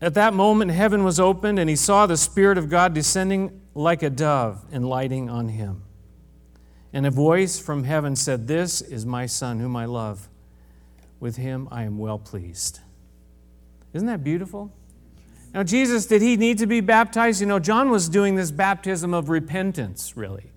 At 0.02 0.14
that 0.16 0.34
moment, 0.34 0.72
heaven 0.72 1.04
was 1.04 1.20
opened, 1.20 1.60
and 1.60 1.70
he 1.70 1.76
saw 1.76 2.06
the 2.06 2.18
Spirit 2.18 2.58
of 2.58 2.70
God 2.70 2.94
descending 2.94 3.62
like 3.74 4.04
a 4.04 4.10
dove 4.10 4.66
and 4.72 4.88
lighting 4.88 5.30
on 5.30 5.50
him. 5.50 5.84
And 6.92 7.06
a 7.06 7.12
voice 7.12 7.60
from 7.60 7.84
heaven 7.84 8.16
said, 8.16 8.48
This 8.48 8.82
is 8.82 9.06
my 9.06 9.26
Son, 9.26 9.60
whom 9.60 9.76
I 9.76 9.86
love. 9.86 10.30
With 11.20 11.38
him 11.38 11.68
I 11.72 11.84
am 11.84 11.98
well 11.98 12.20
pleased. 12.20 12.80
Isn't 13.94 14.08
that 14.08 14.24
beautiful? 14.24 14.74
Now, 15.54 15.64
Jesus, 15.64 16.06
did 16.06 16.22
he 16.22 16.36
need 16.36 16.58
to 16.58 16.68
be 16.68 16.82
baptized? 16.82 17.40
You 17.40 17.48
know, 17.48 17.60
John 17.60 17.90
was 17.90 18.10
doing 18.10 18.36
this 18.36 18.52
baptism 18.52 19.14
of 19.14 19.30
repentance, 19.30 20.18
really. 20.18 20.52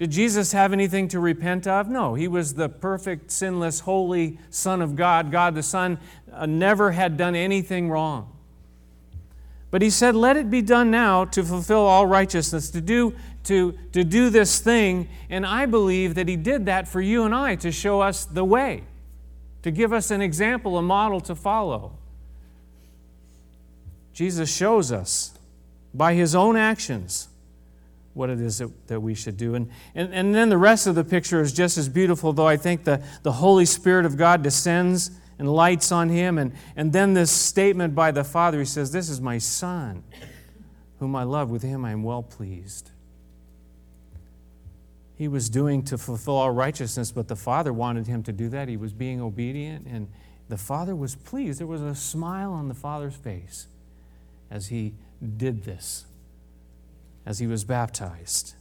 Did 0.00 0.12
Jesus 0.12 0.52
have 0.52 0.72
anything 0.72 1.08
to 1.08 1.20
repent 1.20 1.66
of? 1.66 1.90
No. 1.90 2.14
He 2.14 2.26
was 2.26 2.54
the 2.54 2.70
perfect, 2.70 3.30
sinless, 3.30 3.80
holy 3.80 4.38
Son 4.48 4.80
of 4.80 4.96
God. 4.96 5.30
God 5.30 5.54
the 5.54 5.62
Son 5.62 5.98
uh, 6.32 6.46
never 6.46 6.92
had 6.92 7.18
done 7.18 7.34
anything 7.34 7.90
wrong. 7.90 8.34
But 9.70 9.82
he 9.82 9.90
said, 9.90 10.16
Let 10.16 10.38
it 10.38 10.50
be 10.50 10.62
done 10.62 10.90
now 10.90 11.26
to 11.26 11.44
fulfill 11.44 11.80
all 11.80 12.06
righteousness, 12.06 12.70
to 12.70 12.80
do, 12.80 13.14
to, 13.44 13.76
to 13.92 14.02
do 14.02 14.30
this 14.30 14.60
thing. 14.60 15.06
And 15.28 15.44
I 15.44 15.66
believe 15.66 16.14
that 16.14 16.28
he 16.28 16.36
did 16.36 16.64
that 16.64 16.88
for 16.88 17.02
you 17.02 17.24
and 17.24 17.34
I 17.34 17.56
to 17.56 17.70
show 17.70 18.00
us 18.00 18.24
the 18.24 18.42
way, 18.42 18.84
to 19.64 19.70
give 19.70 19.92
us 19.92 20.10
an 20.10 20.22
example, 20.22 20.78
a 20.78 20.82
model 20.82 21.20
to 21.20 21.34
follow. 21.34 21.92
Jesus 24.14 24.50
shows 24.50 24.92
us 24.92 25.38
by 25.92 26.14
his 26.14 26.34
own 26.34 26.56
actions 26.56 27.28
what 28.14 28.30
it 28.30 28.40
is 28.40 28.58
that, 28.58 28.88
that 28.88 29.00
we 29.00 29.14
should 29.14 29.36
do. 29.36 29.54
And, 29.54 29.70
and, 29.94 30.12
and 30.12 30.34
then 30.34 30.48
the 30.48 30.58
rest 30.58 30.86
of 30.86 30.94
the 30.94 31.04
picture 31.04 31.40
is 31.40 31.52
just 31.52 31.78
as 31.78 31.88
beautiful, 31.88 32.32
though 32.32 32.48
I 32.48 32.56
think 32.56 32.84
the, 32.84 33.02
the 33.22 33.32
Holy 33.32 33.64
Spirit 33.64 34.04
of 34.04 34.16
God 34.16 34.42
descends 34.42 35.10
and 35.38 35.50
lights 35.50 35.92
on 35.92 36.08
him. 36.08 36.36
And, 36.36 36.52
and 36.76 36.92
then 36.92 37.14
this 37.14 37.30
statement 37.30 37.94
by 37.94 38.10
the 38.10 38.24
Father, 38.24 38.58
he 38.58 38.64
says, 38.64 38.92
This 38.92 39.08
is 39.08 39.20
my 39.20 39.38
Son, 39.38 40.02
whom 40.98 41.14
I 41.14 41.22
love. 41.22 41.50
With 41.50 41.62
him 41.62 41.84
I 41.84 41.92
am 41.92 42.02
well 42.02 42.22
pleased. 42.22 42.90
He 45.16 45.28
was 45.28 45.50
doing 45.50 45.82
to 45.84 45.98
fulfill 45.98 46.34
all 46.34 46.50
righteousness, 46.50 47.12
but 47.12 47.28
the 47.28 47.36
Father 47.36 47.72
wanted 47.72 48.06
him 48.06 48.22
to 48.22 48.32
do 48.32 48.48
that. 48.48 48.68
He 48.68 48.78
was 48.78 48.92
being 48.92 49.20
obedient, 49.20 49.86
and 49.86 50.08
the 50.48 50.56
Father 50.56 50.96
was 50.96 51.14
pleased. 51.14 51.60
There 51.60 51.66
was 51.66 51.82
a 51.82 51.94
smile 51.94 52.52
on 52.52 52.68
the 52.68 52.74
Father's 52.74 53.14
face 53.14 53.66
as 54.50 54.68
he 54.68 54.94
did 55.36 55.64
this, 55.64 56.06
as 57.30 57.38
he 57.38 57.46
was 57.46 57.62
baptized. 57.62 58.54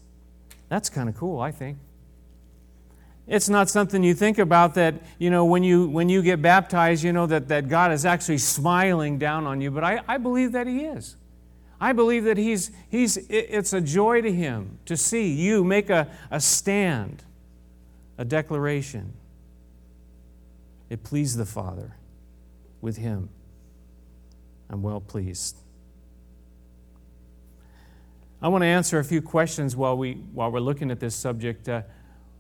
That's 0.69 0.91
kind 0.91 1.09
of 1.09 1.17
cool, 1.17 1.39
I 1.39 1.49
think. 1.49 1.79
It's 3.25 3.49
not 3.49 3.67
something 3.67 4.03
you 4.03 4.13
think 4.13 4.37
about 4.37 4.75
that, 4.75 4.93
you 5.17 5.31
know, 5.31 5.43
when 5.43 5.63
you, 5.63 5.89
when 5.89 6.07
you 6.07 6.21
get 6.21 6.39
baptized, 6.39 7.03
you 7.03 7.11
know, 7.11 7.25
that, 7.25 7.47
that 7.47 7.67
God 7.67 7.91
is 7.91 8.05
actually 8.05 8.37
smiling 8.37 9.17
down 9.17 9.47
on 9.47 9.59
you. 9.59 9.71
But 9.71 9.83
I, 9.83 10.01
I 10.07 10.19
believe 10.19 10.51
that 10.51 10.67
He 10.67 10.81
is. 10.81 11.15
I 11.81 11.93
believe 11.93 12.25
that 12.25 12.37
he's, 12.37 12.69
he's, 12.89 13.17
it's 13.27 13.73
a 13.73 13.81
joy 13.81 14.21
to 14.21 14.31
Him 14.31 14.77
to 14.85 14.95
see 14.95 15.31
you 15.31 15.63
make 15.63 15.89
a, 15.89 16.07
a 16.29 16.39
stand, 16.39 17.23
a 18.19 18.25
declaration. 18.25 19.13
It 20.91 21.03
pleased 21.03 21.37
the 21.37 21.45
Father 21.45 21.95
with 22.81 22.97
Him. 22.97 23.29
I'm 24.69 24.83
well 24.83 25.01
pleased. 25.01 25.57
I 28.41 28.47
want 28.47 28.61
to 28.61 28.67
answer 28.67 28.99
a 28.99 29.03
few 29.03 29.21
questions 29.21 29.75
while, 29.75 29.97
we, 29.97 30.13
while 30.33 30.51
we're 30.51 30.59
looking 30.59 30.91
at 30.91 30.99
this 30.99 31.15
subject. 31.15 31.67
Uh, 31.67 31.81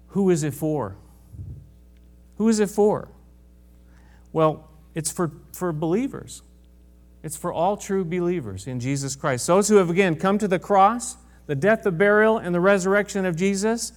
who 0.09 0.29
is 0.29 0.43
it 0.43 0.53
for? 0.53 0.95
Who 2.37 2.47
is 2.47 2.59
it 2.59 2.69
for? 2.69 3.09
Well, 4.31 4.69
it's 4.95 5.11
for, 5.11 5.31
for 5.51 5.73
believers. 5.73 6.41
It's 7.21 7.35
for 7.35 7.51
all 7.51 7.75
true 7.75 8.05
believers 8.05 8.65
in 8.65 8.79
Jesus 8.79 9.15
Christ. 9.15 9.45
Those 9.45 9.67
who 9.67 9.75
have, 9.75 9.89
again, 9.89 10.15
come 10.15 10.37
to 10.37 10.47
the 10.47 10.59
cross, 10.59 11.17
the 11.47 11.55
death, 11.55 11.83
the 11.83 11.91
burial, 11.91 12.37
and 12.37 12.55
the 12.55 12.61
resurrection 12.61 13.25
of 13.25 13.35
Jesus. 13.35 13.91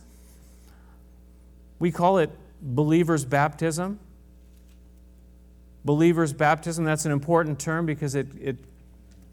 We 1.79 1.93
call 1.93 2.19
it 2.19 2.31
believer's 2.61 3.25
baptism. 3.25 4.01
Believer's 5.85 6.33
baptism, 6.33 6.85
that's 6.85 7.05
an 7.07 7.13
important 7.13 7.61
term 7.61 7.87
because 7.87 8.15
it, 8.15 8.29
it, 8.41 8.57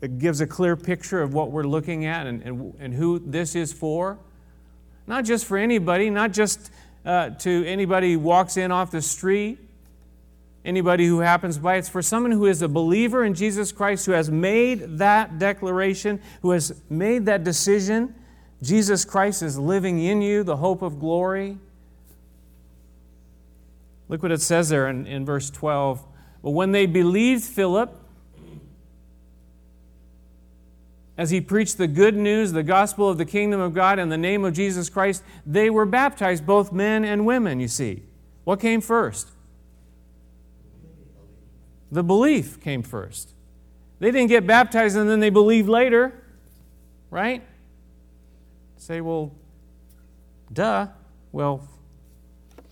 it 0.02 0.20
gives 0.20 0.42
a 0.42 0.48
clear 0.48 0.76
picture 0.76 1.22
of 1.22 1.34
what 1.34 1.52
we're 1.52 1.64
looking 1.64 2.06
at 2.06 2.26
and, 2.26 2.42
and, 2.44 2.74
and 2.80 2.94
who 2.94 3.20
this 3.20 3.56
is 3.56 3.74
for. 3.74 4.18
Not 5.08 5.26
just 5.26 5.46
for 5.46 5.58
anybody, 5.58 6.10
not 6.10 6.32
just 6.32 6.72
uh, 7.06 7.32
to 7.32 7.66
anybody 7.66 8.14
who 8.14 8.20
walks 8.20 8.58
in 8.58 8.72
off 8.72 8.92
the 8.92 9.02
street, 9.02 9.58
anybody 10.64 11.06
who 11.08 11.20
happens 11.20 11.58
by. 11.58 11.76
It's 11.76 11.90
for 11.90 12.02
someone 12.02 12.32
who 12.32 12.46
is 12.46 12.62
a 12.62 12.68
believer 12.68 13.24
in 13.26 13.34
Jesus 13.34 13.72
Christ, 13.72 14.06
who 14.06 14.12
has 14.14 14.30
made 14.30 15.00
that 15.00 15.40
declaration, 15.40 16.22
who 16.42 16.52
has 16.52 16.80
made 16.90 17.26
that 17.26 17.44
decision. 17.44 18.16
Jesus 18.62 19.06
Christ 19.06 19.42
is 19.42 19.58
living 19.58 20.00
in 20.00 20.22
you, 20.22 20.44
the 20.44 20.58
hope 20.58 20.82
of 20.82 21.00
glory. 21.00 21.58
Look 24.08 24.24
what 24.24 24.32
it 24.32 24.42
says 24.42 24.70
there 24.70 24.88
in, 24.88 25.06
in 25.08 25.26
verse 25.26 25.50
12. 25.50 26.06
But 26.44 26.52
when 26.52 26.72
they 26.72 26.86
believed 26.86 27.44
Philip, 27.44 27.99
as 31.20 31.32
he 31.32 31.42
preached 31.42 31.78
the 31.78 31.86
good 31.86 32.16
news, 32.16 32.54
the 32.54 32.64
gospel 32.64 33.10
of 33.10 33.18
the 33.18 33.26
kingdom 33.26 33.60
of 33.60 33.74
God 33.74 34.00
in 34.00 34.08
the 34.08 34.18
name 34.18 34.46
of 34.46 34.54
Jesus 34.54 34.90
Christ, 34.90 35.22
they 35.46 35.70
were 35.70 35.86
baptized, 35.86 36.46
both 36.46 36.72
men 36.72 37.04
and 37.04 37.26
women, 37.26 37.60
you 37.60 37.68
see. 37.68 38.04
What 38.46 38.62
came 38.62 38.80
first? 38.80 39.28
The 41.92 42.04
belief 42.04 42.62
came 42.62 42.84
first. 42.84 43.34
They 44.00 44.12
didn't 44.12 44.30
get 44.30 44.48
baptized 44.48 44.96
and 44.96 45.10
then 45.10 45.20
they 45.20 45.30
believed 45.30 45.68
later, 45.68 46.24
right? 47.12 47.44
Say, 48.78 49.02
well, 49.02 49.34
duh. 50.54 50.88
Well, 51.34 51.68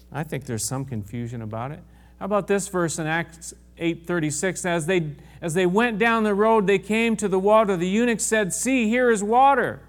I 0.09 0.23
think 0.23 0.45
there's 0.45 0.65
some 0.65 0.85
confusion 0.85 1.41
about 1.41 1.71
it. 1.73 1.81
How 2.17 2.25
about 2.25 2.47
this 2.47 2.69
verse 2.69 2.97
in 2.97 3.07
Acts 3.07 3.53
8:36 3.79 4.65
as 4.65 4.85
they 4.85 5.15
as 5.41 5.53
they 5.53 5.65
went 5.65 5.99
down 5.99 6.23
the 6.23 6.33
road 6.33 6.67
they 6.67 6.79
came 6.79 7.15
to 7.17 7.27
the 7.27 7.39
water. 7.39 7.77
The 7.77 7.87
eunuch 7.87 8.19
said 8.19 8.53
see 8.53 8.89
here 8.89 9.09
is 9.09 9.23
water. 9.23 9.81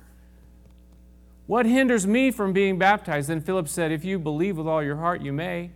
What 1.46 1.64
hinders 1.64 2.06
me 2.06 2.30
from 2.30 2.52
being 2.52 2.78
baptized? 2.78 3.28
Then 3.28 3.40
Philip 3.40 3.68
said 3.68 3.90
if 3.90 4.04
you 4.04 4.18
believe 4.18 4.58
with 4.58 4.66
all 4.66 4.82
your 4.82 4.96
heart 4.96 5.22
you 5.22 5.32
may. 5.32 5.70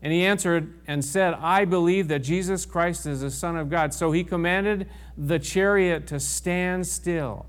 And 0.00 0.12
he 0.12 0.24
answered 0.24 0.80
and 0.86 1.04
said 1.04 1.34
I 1.34 1.64
believe 1.64 2.08
that 2.08 2.20
Jesus 2.20 2.64
Christ 2.64 3.06
is 3.06 3.20
the 3.20 3.30
son 3.30 3.56
of 3.56 3.68
God. 3.68 3.92
So 3.92 4.12
he 4.12 4.24
commanded 4.24 4.88
the 5.16 5.38
chariot 5.38 6.06
to 6.08 6.18
stand 6.18 6.86
still. 6.86 7.46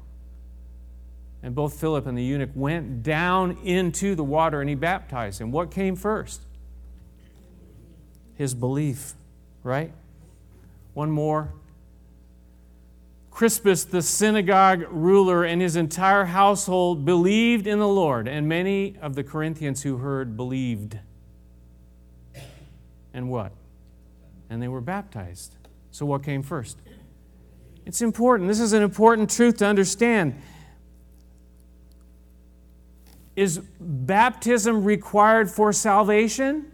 And 1.41 1.53
both 1.53 1.79
Philip 1.79 2.08
and 2.08 2.17
the 2.17 2.24
eunuch 2.24 2.51
went 2.55 3.03
down 3.03 3.58
into 3.63 4.15
the 4.15 4.24
water 4.24 4.62
and 4.62 4.70
he 4.70 4.75
baptized 4.75 5.41
him. 5.41 5.51
What 5.51 5.72
came 5.72 5.98
first? 5.98 6.41
His 8.36 8.53
belief 8.53 9.13
right? 9.63 9.91
One 10.93 11.10
more. 11.10 11.53
Crispus, 13.32 13.84
the 13.84 14.01
synagogue 14.01 14.86
ruler, 14.91 15.43
and 15.43 15.60
his 15.60 15.75
entire 15.75 16.25
household 16.25 17.03
believed 17.03 17.65
in 17.65 17.79
the 17.79 17.88
Lord, 17.88 18.27
and 18.27 18.48
many 18.48 18.96
of 19.01 19.15
the 19.15 19.24
Corinthians 19.24 19.82
who 19.82 19.98
heard 19.98 20.38
believed. 20.38 21.00
And 23.13 23.29
what? 23.29 23.53
And 24.50 24.62
they 24.62 24.67
were 24.67 24.82
baptized. 24.82 25.55
So, 25.89 26.05
what 26.05 26.24
came 26.24 26.43
first? 26.43 26.77
It's 27.86 28.01
important. 28.01 28.48
This 28.48 28.60
is 28.60 28.74
an 28.74 28.84
important 28.84 29.29
truth 29.32 29.58
to 29.58 29.65
understand. 29.65 30.39
Is 33.36 33.60
baptism 33.79 34.84
required 34.84 35.50
for 35.50 35.74
salvation? 35.74 36.73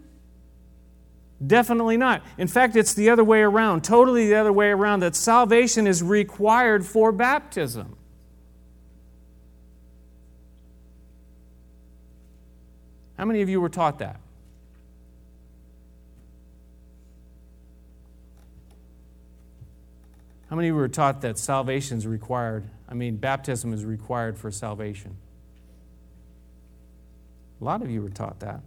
Definitely 1.44 1.96
not. 1.96 2.22
In 2.36 2.48
fact, 2.48 2.76
it's 2.76 2.92
the 2.92 3.08
other 3.08 3.24
way 3.24 3.40
around, 3.40 3.82
totally 3.82 4.28
the 4.28 4.34
other 4.34 4.52
way 4.52 4.68
around, 4.68 5.00
that 5.00 5.16
salvation 5.16 5.86
is 5.86 6.02
required 6.02 6.84
for 6.84 7.12
baptism. 7.12 7.96
How 13.16 13.24
many 13.24 13.40
of 13.40 13.48
you 13.48 13.60
were 13.60 13.70
taught 13.70 13.98
that? 14.00 14.20
How 20.50 20.56
many 20.56 20.68
of 20.68 20.74
you 20.74 20.80
were 20.80 20.88
taught 20.88 21.20
that 21.22 21.38
salvation 21.38 21.96
is 21.96 22.06
required? 22.06 22.64
I 22.88 22.94
mean, 22.94 23.16
baptism 23.16 23.72
is 23.72 23.84
required 23.84 24.36
for 24.36 24.50
salvation. 24.50 25.16
A 27.60 27.64
lot 27.64 27.82
of 27.82 27.90
you 27.90 28.02
were 28.02 28.08
taught 28.08 28.40
that 28.40 28.60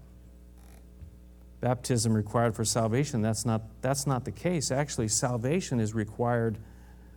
baptism 1.63 2.13
required 2.13 2.53
for 2.53 2.65
salvation. 2.65 3.21
That's 3.21 3.45
not, 3.45 3.61
that's 3.81 4.05
not 4.05 4.25
the 4.25 4.31
case. 4.31 4.69
Actually, 4.69 5.07
salvation 5.07 5.79
is 5.79 5.93
required 5.93 6.57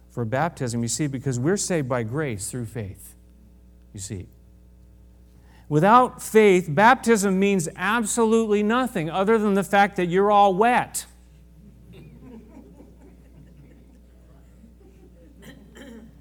for 0.09 0.25
baptism, 0.25 0.83
you 0.83 0.89
see, 0.89 1.09
because 1.09 1.41
we're 1.41 1.57
saved 1.57 1.89
by 1.89 2.05
grace 2.05 2.49
through 2.49 2.67
faith, 2.67 3.17
you 3.93 3.99
see. 3.99 4.29
Without 5.69 6.23
faith, 6.23 6.69
baptism 6.69 7.41
means 7.41 7.69
absolutely 7.75 8.63
nothing 8.63 9.11
other 9.11 9.37
than 9.37 9.55
the 9.55 9.65
fact 9.65 9.97
that 9.97 10.07
you're 10.07 10.31
all 10.31 10.55
wet. 10.55 11.07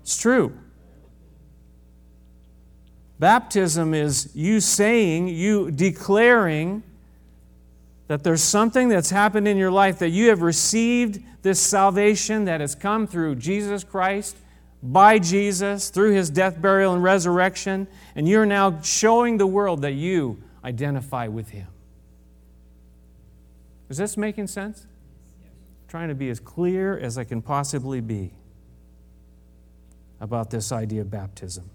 It's 0.02 0.18
true. 0.18 0.58
Baptism 3.20 3.94
is 3.94 4.36
you 4.36 4.60
saying, 4.60 5.28
you 5.28 5.70
declaring, 5.70 6.82
that 8.08 8.24
there's 8.24 8.44
something 8.44 8.89
that's 8.89 9.10
happened 9.10 9.48
in 9.48 9.58
your 9.58 9.72
life 9.72 10.00
that 10.00 10.10
you 10.10 10.30
have 10.30 10.41
received 10.41 11.22
this 11.41 11.60
salvation 11.60 12.46
that 12.46 12.62
has 12.62 12.76
come 12.76 13.08
through 13.08 13.36
Jesus 13.36 13.84
Christ, 13.84 14.36
by 14.84 15.18
Jesus, 15.18 15.89
through 15.89 16.12
his 16.12 16.30
death, 16.30 16.62
burial, 16.62 16.94
and 16.94 17.04
resurrection, 17.04 17.88
and 18.15 18.28
you're 18.28 18.46
now 18.46 18.80
showing 18.82 19.38
the 19.38 19.48
world 19.48 19.82
that 19.82 19.94
you 19.94 20.41
identify 20.63 21.28
with 21.28 21.50
him. 21.50 21.68
Is 23.89 23.98
this 23.98 24.18
making 24.18 24.48
sense? 24.48 24.86
trying 25.96 26.10
to 26.10 26.15
be 26.15 26.30
as 26.30 26.41
clear 26.41 26.98
as 26.98 27.18
I 27.18 27.24
can 27.24 27.41
possibly 27.41 28.02
be 28.02 28.34
about 30.20 30.50
this 30.50 30.74
idea 30.74 31.00
of 31.00 31.10
baptism. 31.10 31.70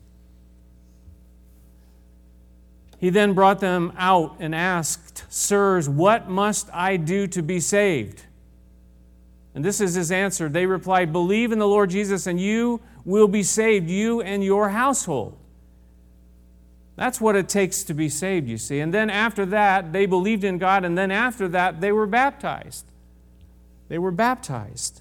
He 3.00 3.08
then 3.08 3.32
brought 3.32 3.60
them 3.60 3.94
out 3.96 4.36
and 4.40 4.54
asked, 4.54 5.24
Sirs, 5.30 5.88
what 5.88 6.28
must 6.28 6.68
I 6.70 6.98
do 6.98 7.26
to 7.28 7.42
be 7.42 7.58
saved? 7.58 8.24
And 9.54 9.64
this 9.64 9.80
is 9.80 9.94
his 9.94 10.12
answer. 10.12 10.50
They 10.50 10.66
replied, 10.66 11.10
Believe 11.10 11.50
in 11.50 11.58
the 11.58 11.66
Lord 11.66 11.88
Jesus, 11.88 12.26
and 12.26 12.38
you 12.38 12.80
will 13.06 13.26
be 13.26 13.42
saved, 13.42 13.88
you 13.88 14.20
and 14.20 14.44
your 14.44 14.68
household. 14.68 15.38
That's 16.96 17.22
what 17.22 17.36
it 17.36 17.48
takes 17.48 17.82
to 17.84 17.94
be 17.94 18.10
saved, 18.10 18.46
you 18.46 18.58
see. 18.58 18.80
And 18.80 18.92
then 18.92 19.08
after 19.08 19.46
that, 19.46 19.94
they 19.94 20.04
believed 20.04 20.44
in 20.44 20.58
God, 20.58 20.84
and 20.84 20.98
then 20.98 21.10
after 21.10 21.48
that, 21.48 21.80
they 21.80 21.92
were 21.92 22.06
baptized. 22.06 22.84
They 23.88 23.98
were 23.98 24.10
baptized. 24.10 25.00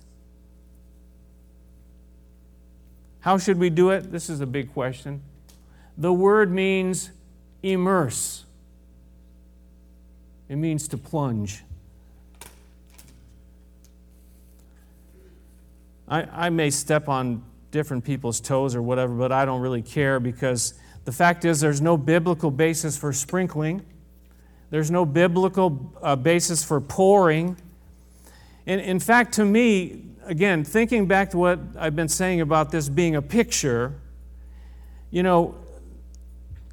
How 3.20 3.38
should 3.38 3.60
we 3.60 3.70
do 3.70 3.90
it? 3.90 4.10
This 4.14 4.30
is 4.30 4.40
a 4.40 4.46
big 4.46 4.72
question. 4.72 5.22
The 5.98 6.14
word 6.14 6.50
means 6.50 7.12
immerse. 7.64 8.46
It 10.48 10.56
means 10.56 10.88
to 10.90 10.98
plunge. 10.98 11.64
I, 16.08 16.48
I 16.48 16.50
may 16.50 16.72
step 16.72 17.08
on 17.08 17.44
different 17.72 18.04
people's 18.04 18.40
toes 18.42 18.76
or 18.76 18.82
whatever, 18.82 19.14
but 19.14 19.32
I 19.32 19.46
don't 19.46 19.62
really 19.62 19.84
care 19.84 20.20
because 20.20 20.74
the 21.06 21.12
fact 21.12 21.46
is 21.46 21.60
there's 21.60 21.82
no 21.82 21.98
biblical 21.98 22.50
basis 22.50 22.98
for 22.98 23.14
sprinkling, 23.14 23.86
there's 24.72 24.92
no 24.92 25.06
biblical 25.06 25.94
uh, 26.02 26.16
basis 26.16 26.64
for 26.64 26.82
pouring. 26.82 27.58
And 28.66 28.82
in 28.82 29.00
fact, 29.00 29.34
to 29.36 29.46
me, 29.46 30.04
again, 30.26 30.64
thinking 30.64 31.08
back 31.08 31.32
to 31.32 31.38
what 31.38 31.60
I've 31.78 31.96
been 31.96 32.10
saying 32.10 32.42
about 32.42 32.72
this 32.72 32.88
being 32.88 33.16
a 33.16 33.22
picture, 33.22 33.94
you 35.10 35.24
know, 35.24 35.56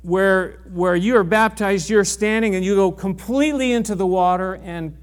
where, 0.07 0.61
where 0.73 0.95
you 0.95 1.17
are 1.17 1.25
baptized, 1.25 1.91
you're 1.91 2.05
standing 2.05 2.55
and 2.55 2.65
you 2.65 2.77
go 2.77 2.93
completely 2.93 3.73
into 3.73 3.97
the 3.97 4.07
water 4.07 4.55
and 4.63 4.97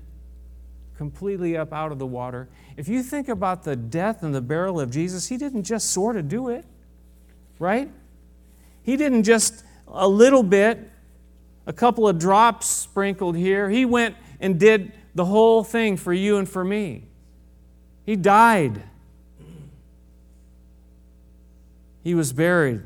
completely 0.96 1.58
up 1.58 1.74
out 1.74 1.92
of 1.92 2.00
the 2.00 2.06
water. 2.06 2.48
If 2.78 2.88
you 2.88 3.04
think 3.04 3.28
about 3.28 3.66
the 3.66 3.76
death 3.76 4.24
and 4.24 4.34
the 4.34 4.39
burial 4.39 4.80
of 4.80 4.89
Jesus, 4.92 5.28
he 5.28 5.36
didn't 5.36 5.63
just 5.63 5.92
sort 5.92 6.16
of 6.16 6.30
do 6.30 6.48
it, 6.48 6.63
right? 7.60 7.92
He 8.82 8.96
didn't 8.96 9.24
just 9.24 9.66
a 9.89 10.08
little 10.08 10.42
bit, 10.42 10.89
a 11.68 11.74
couple 11.74 12.08
of 12.08 12.18
drops 12.18 12.68
sprinkled 12.68 13.36
here. 13.36 13.70
He 13.70 13.84
went 13.84 14.16
and 14.39 14.58
did 14.58 14.94
the 15.16 15.26
whole 15.26 15.66
thing 15.66 15.98
for 15.98 16.13
you 16.13 16.38
and 16.38 16.48
for 16.48 16.63
me. 16.63 17.04
He 18.06 18.16
died. 18.16 18.82
He 22.06 22.16
was 22.16 22.32
buried 22.32 22.84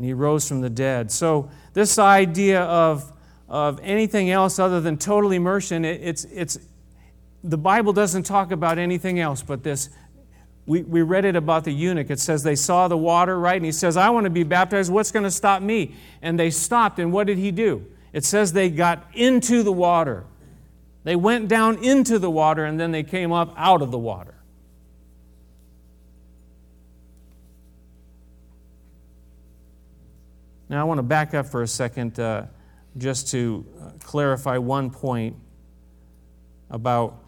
and 0.00 0.06
he 0.06 0.14
rose 0.14 0.48
from 0.48 0.62
the 0.62 0.70
dead. 0.70 1.12
So, 1.12 1.50
this 1.74 1.98
idea 1.98 2.62
of, 2.62 3.12
of 3.50 3.78
anything 3.82 4.30
else 4.30 4.58
other 4.58 4.80
than 4.80 4.96
total 4.96 5.30
immersion, 5.30 5.84
it, 5.84 6.00
it's, 6.02 6.24
it's, 6.24 6.58
the 7.44 7.58
Bible 7.58 7.92
doesn't 7.92 8.22
talk 8.22 8.50
about 8.50 8.78
anything 8.78 9.20
else 9.20 9.42
but 9.42 9.62
this. 9.62 9.90
We, 10.64 10.84
we 10.84 11.02
read 11.02 11.26
it 11.26 11.36
about 11.36 11.64
the 11.64 11.70
eunuch. 11.70 12.08
It 12.08 12.18
says 12.18 12.42
they 12.42 12.56
saw 12.56 12.88
the 12.88 12.96
water, 12.96 13.38
right? 13.38 13.56
And 13.56 13.64
he 13.66 13.72
says, 13.72 13.98
I 13.98 14.08
want 14.08 14.24
to 14.24 14.30
be 14.30 14.42
baptized. 14.42 14.90
What's 14.90 15.12
going 15.12 15.24
to 15.24 15.30
stop 15.30 15.60
me? 15.60 15.94
And 16.22 16.40
they 16.40 16.48
stopped. 16.48 16.98
And 16.98 17.12
what 17.12 17.26
did 17.26 17.36
he 17.36 17.50
do? 17.50 17.84
It 18.14 18.24
says 18.24 18.54
they 18.54 18.70
got 18.70 19.06
into 19.12 19.62
the 19.62 19.72
water. 19.72 20.24
They 21.04 21.14
went 21.14 21.48
down 21.48 21.84
into 21.84 22.18
the 22.18 22.30
water 22.30 22.64
and 22.64 22.80
then 22.80 22.90
they 22.90 23.02
came 23.02 23.32
up 23.32 23.52
out 23.54 23.82
of 23.82 23.90
the 23.90 23.98
water. 23.98 24.39
Now, 30.70 30.80
I 30.80 30.84
want 30.84 30.98
to 30.98 31.02
back 31.02 31.34
up 31.34 31.46
for 31.46 31.62
a 31.62 31.66
second 31.66 32.20
uh, 32.20 32.46
just 32.96 33.28
to 33.32 33.66
uh, 33.82 33.90
clarify 34.04 34.56
one 34.56 34.88
point 34.88 35.34
about 36.70 37.24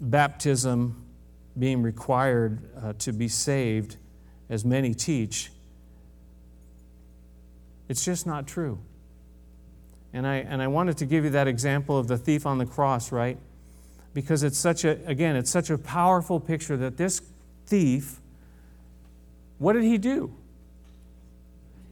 baptism 0.00 1.04
being 1.58 1.82
required 1.82 2.60
uh, 2.80 2.92
to 3.00 3.12
be 3.12 3.26
saved, 3.26 3.96
as 4.48 4.64
many 4.64 4.94
teach, 4.94 5.50
it's 7.88 8.04
just 8.04 8.24
not 8.24 8.46
true. 8.46 8.78
And 10.12 10.28
I, 10.28 10.36
and 10.36 10.62
I 10.62 10.68
wanted 10.68 10.96
to 10.98 11.06
give 11.06 11.24
you 11.24 11.30
that 11.30 11.48
example 11.48 11.98
of 11.98 12.06
the 12.06 12.16
thief 12.16 12.46
on 12.46 12.58
the 12.58 12.66
cross, 12.66 13.10
right? 13.10 13.36
Because 14.14 14.44
it's 14.44 14.58
such 14.58 14.84
a, 14.84 15.04
again, 15.06 15.34
it's 15.34 15.50
such 15.50 15.70
a 15.70 15.76
powerful 15.76 16.38
picture 16.38 16.76
that 16.76 16.96
this 16.96 17.20
thief, 17.66 18.20
what 19.58 19.72
did 19.72 19.82
he 19.82 19.98
do? 19.98 20.36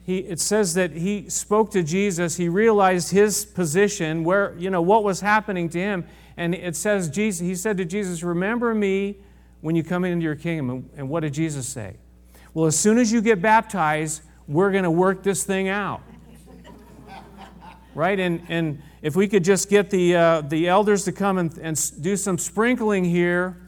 He, 0.06 0.18
it 0.18 0.38
says 0.38 0.74
that 0.74 0.92
he 0.92 1.28
spoke 1.28 1.72
to 1.72 1.82
Jesus. 1.82 2.36
He 2.36 2.48
realized 2.48 3.10
his 3.10 3.44
position, 3.44 4.22
where, 4.22 4.54
you 4.56 4.70
know, 4.70 4.80
what 4.80 5.02
was 5.02 5.20
happening 5.20 5.68
to 5.70 5.80
him. 5.80 6.06
And 6.36 6.54
it 6.54 6.76
says, 6.76 7.10
Jesus, 7.10 7.44
he 7.44 7.56
said 7.56 7.76
to 7.78 7.84
Jesus, 7.84 8.22
Remember 8.22 8.72
me 8.72 9.16
when 9.62 9.74
you 9.74 9.82
come 9.82 10.04
into 10.04 10.22
your 10.22 10.36
kingdom. 10.36 10.88
And 10.96 11.08
what 11.08 11.20
did 11.20 11.34
Jesus 11.34 11.66
say? 11.66 11.96
Well, 12.54 12.66
as 12.66 12.78
soon 12.78 12.98
as 12.98 13.10
you 13.10 13.20
get 13.20 13.42
baptized, 13.42 14.22
we're 14.46 14.70
going 14.70 14.84
to 14.84 14.92
work 14.92 15.24
this 15.24 15.42
thing 15.42 15.68
out. 15.68 16.02
right? 17.96 18.20
And, 18.20 18.42
and 18.48 18.80
if 19.02 19.16
we 19.16 19.26
could 19.26 19.42
just 19.42 19.68
get 19.68 19.90
the, 19.90 20.14
uh, 20.14 20.40
the 20.42 20.68
elders 20.68 21.02
to 21.06 21.12
come 21.12 21.38
and, 21.38 21.58
and 21.58 21.92
do 22.00 22.16
some 22.16 22.38
sprinkling 22.38 23.04
here, 23.04 23.60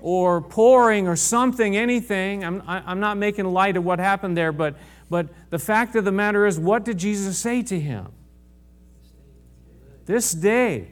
or 0.00 0.40
pouring, 0.40 1.08
or 1.08 1.16
something, 1.16 1.76
anything, 1.76 2.44
I'm, 2.44 2.62
I'm 2.66 3.00
not 3.00 3.16
making 3.16 3.46
light 3.46 3.76
of 3.76 3.84
what 3.84 3.98
happened 3.98 4.36
there, 4.36 4.52
but 4.52 4.76
but 5.10 5.28
the 5.50 5.58
fact 5.58 5.96
of 5.96 6.04
the 6.04 6.12
matter 6.12 6.46
is, 6.46 6.58
what 6.58 6.84
did 6.84 6.98
Jesus 6.98 7.38
say 7.38 7.62
to 7.62 7.78
him? 7.78 8.08
This 10.06 10.32
day 10.32 10.88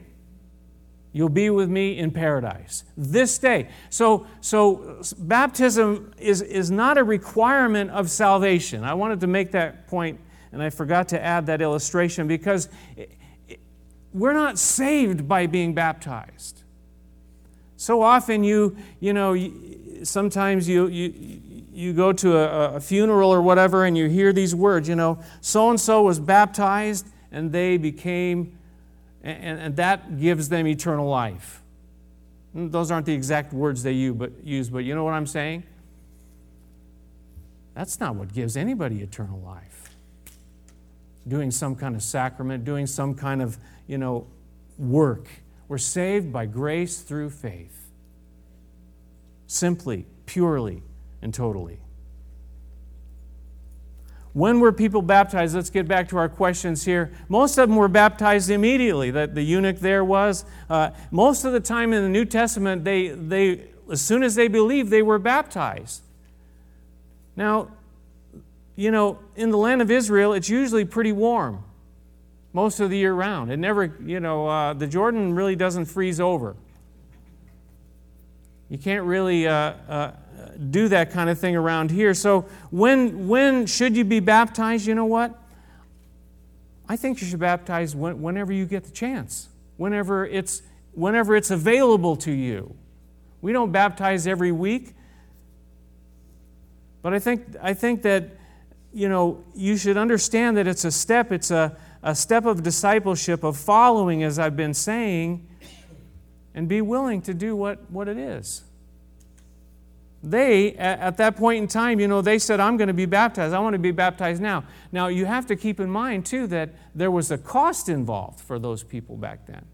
you'll 1.17 1.29
be 1.29 1.49
with 1.49 1.69
me 1.69 1.97
in 1.97 2.11
paradise. 2.11 2.83
This 2.95 3.39
day. 3.39 3.69
So, 3.89 4.27
so 4.39 5.01
baptism 5.17 6.13
is, 6.19 6.43
is 6.43 6.69
not 6.69 6.97
a 6.99 7.03
requirement 7.03 7.89
of 7.89 8.11
salvation. 8.11 8.83
I 8.83 8.93
wanted 8.93 9.21
to 9.21 9.27
make 9.27 9.51
that 9.51 9.87
point, 9.87 10.19
and 10.51 10.61
I 10.61 10.69
forgot 10.69 11.07
to 11.09 11.23
add 11.23 11.47
that 11.47 11.61
illustration 11.61 12.27
because 12.27 12.69
we're 14.13 14.33
not 14.33 14.59
saved 14.59 15.27
by 15.27 15.47
being 15.47 15.73
baptized. 15.73 16.63
So 17.77 18.01
often 18.01 18.43
you, 18.43 18.77
you 18.99 19.13
know, 19.13 19.35
sometimes 20.03 20.69
you, 20.69 20.87
you, 20.87 21.41
you 21.77 21.93
go 21.93 22.11
to 22.11 22.35
a, 22.35 22.75
a 22.75 22.79
funeral 22.79 23.31
or 23.31 23.39
whatever 23.39 23.85
and 23.85 23.95
you 23.95 24.09
hear 24.09 24.33
these 24.33 24.55
words, 24.55 24.89
you 24.89 24.95
know, 24.95 25.19
so 25.41 25.69
and 25.69 25.79
so 25.79 26.01
was 26.01 26.19
baptized 26.19 27.07
and 27.31 27.51
they 27.51 27.77
became, 27.77 28.57
and, 29.21 29.59
and 29.59 29.75
that 29.75 30.19
gives 30.19 30.49
them 30.49 30.65
eternal 30.65 31.07
life. 31.07 31.61
Hmm, 32.53 32.69
those 32.69 32.89
aren't 32.89 33.05
the 33.05 33.13
exact 33.13 33.53
words 33.53 33.83
they 33.83 33.91
use 33.91 34.15
but, 34.15 34.31
use, 34.43 34.71
but 34.71 34.79
you 34.79 34.95
know 34.95 35.03
what 35.03 35.13
I'm 35.13 35.27
saying? 35.27 35.63
That's 37.75 37.99
not 37.99 38.15
what 38.15 38.33
gives 38.33 38.57
anybody 38.57 39.03
eternal 39.03 39.39
life. 39.41 39.91
Doing 41.27 41.51
some 41.51 41.75
kind 41.75 41.95
of 41.95 42.01
sacrament, 42.01 42.65
doing 42.65 42.87
some 42.87 43.13
kind 43.13 43.39
of, 43.39 43.59
you 43.85 43.99
know, 43.99 44.25
work. 44.79 45.27
We're 45.67 45.77
saved 45.77 46.33
by 46.33 46.47
grace 46.47 47.01
through 47.01 47.29
faith. 47.29 47.91
Simply, 49.45 50.07
purely, 50.25 50.81
and 51.21 51.33
totally. 51.33 51.79
When 54.33 54.59
were 54.59 54.71
people 54.71 55.01
baptized? 55.01 55.55
Let's 55.55 55.71
get 55.71 55.87
back 55.87 56.09
to 56.09 56.17
our 56.17 56.29
questions 56.29 56.85
here. 56.85 57.11
Most 57.27 57.57
of 57.57 57.67
them 57.69 57.75
were 57.75 57.87
baptized 57.87 58.51
immediately. 58.51 59.09
That 59.09 59.33
the 59.33 59.41
eunuch 59.41 59.79
there 59.79 60.03
was. 60.03 60.45
Uh, 60.69 60.91
most 61.09 61.43
of 61.43 61.53
the 61.53 61.59
time 61.59 61.91
in 61.91 62.03
the 62.03 62.09
New 62.09 62.23
Testament, 62.23 62.83
they, 62.83 63.07
they, 63.07 63.63
as 63.91 63.99
soon 63.99 64.21
as 64.21 64.35
they 64.35 64.47
believed, 64.47 64.91
they 64.91 65.01
were 65.01 65.17
baptized. 65.17 66.03
Now, 67.35 67.69
you 68.75 68.91
know, 68.91 69.17
in 69.35 69.49
the 69.49 69.57
land 69.57 69.81
of 69.81 69.89
Israel, 69.89 70.33
it's 70.33 70.49
usually 70.49 70.85
pretty 70.85 71.13
warm 71.13 71.63
most 72.53 72.79
of 72.79 72.91
the 72.91 72.97
year 72.97 73.13
round. 73.13 73.51
It 73.51 73.57
never, 73.57 73.95
you 74.05 74.19
know, 74.19 74.47
uh, 74.47 74.73
the 74.73 74.85
Jordan 74.85 75.33
really 75.33 75.55
doesn't 75.55 75.85
freeze 75.85 76.19
over. 76.19 76.55
You 78.69 78.77
can't 78.77 79.05
really. 79.05 79.47
Uh, 79.47 79.73
uh 79.87 80.11
do 80.57 80.87
that 80.87 81.11
kind 81.11 81.29
of 81.29 81.39
thing 81.39 81.55
around 81.55 81.91
here. 81.91 82.13
So, 82.13 82.45
when, 82.71 83.27
when 83.27 83.65
should 83.65 83.95
you 83.95 84.03
be 84.03 84.19
baptized? 84.19 84.87
You 84.87 84.95
know 84.95 85.05
what? 85.05 85.37
I 86.89 86.95
think 86.95 87.21
you 87.21 87.27
should 87.27 87.39
baptize 87.39 87.95
when, 87.95 88.21
whenever 88.21 88.53
you 88.53 88.65
get 88.65 88.83
the 88.83 88.91
chance, 88.91 89.49
whenever 89.75 90.25
it's, 90.25 90.61
whenever 90.93 91.35
it's 91.35 91.51
available 91.51 92.15
to 92.17 92.31
you. 92.31 92.75
We 93.41 93.53
don't 93.53 93.71
baptize 93.71 94.25
every 94.25 94.51
week. 94.51 94.95
But 97.01 97.13
I 97.13 97.19
think, 97.19 97.55
I 97.61 97.73
think 97.73 98.01
that 98.01 98.31
you 98.93 99.09
know, 99.09 99.43
you 99.53 99.77
should 99.77 99.97
understand 99.97 100.57
that 100.57 100.65
it's 100.65 100.85
a 100.85 100.91
step, 100.91 101.31
it's 101.31 101.51
a, 101.51 101.77
a 102.01 102.15
step 102.15 102.45
of 102.45 102.63
discipleship, 102.63 103.43
of 103.43 103.57
following, 103.57 104.23
as 104.23 104.39
I've 104.39 104.55
been 104.55 104.73
saying, 104.73 105.46
and 106.57 106.67
be 106.67 106.81
willing 106.81 107.21
to 107.21 107.33
do 107.33 107.55
what, 107.55 107.89
what 107.89 108.09
it 108.09 108.17
is 108.17 108.63
they, 110.23 110.73
at 110.75 111.17
that 111.17 111.35
point 111.35 111.61
in 111.61 111.67
time, 111.67 111.99
you 111.99 112.07
know, 112.07 112.21
they 112.21 112.39
said, 112.39 112.59
I'm 112.59 112.75
going 112.75 112.87
to 112.87 112.93
be 112.93 113.05
baptized. 113.05 113.53
I 113.53 113.59
want 113.59 113.73
to 113.73 113.79
be 113.79 113.91
baptized 113.91 114.41
now. 114.41 114.63
Now, 114.91 115.07
you 115.07 115.25
have 115.25 115.45
to 115.47 115.55
keep 115.55 115.79
in 115.79 115.89
mind, 115.89 116.25
too, 116.25 116.47
that 116.47 116.71
there 116.95 117.11
was 117.11 117.29
a 117.29 117.37
cost 117.37 117.87
involved 117.87 118.39
for 118.39 118.57
those 118.57 118.83
people 118.83 119.15
back 119.15 119.45
then. 119.45 119.65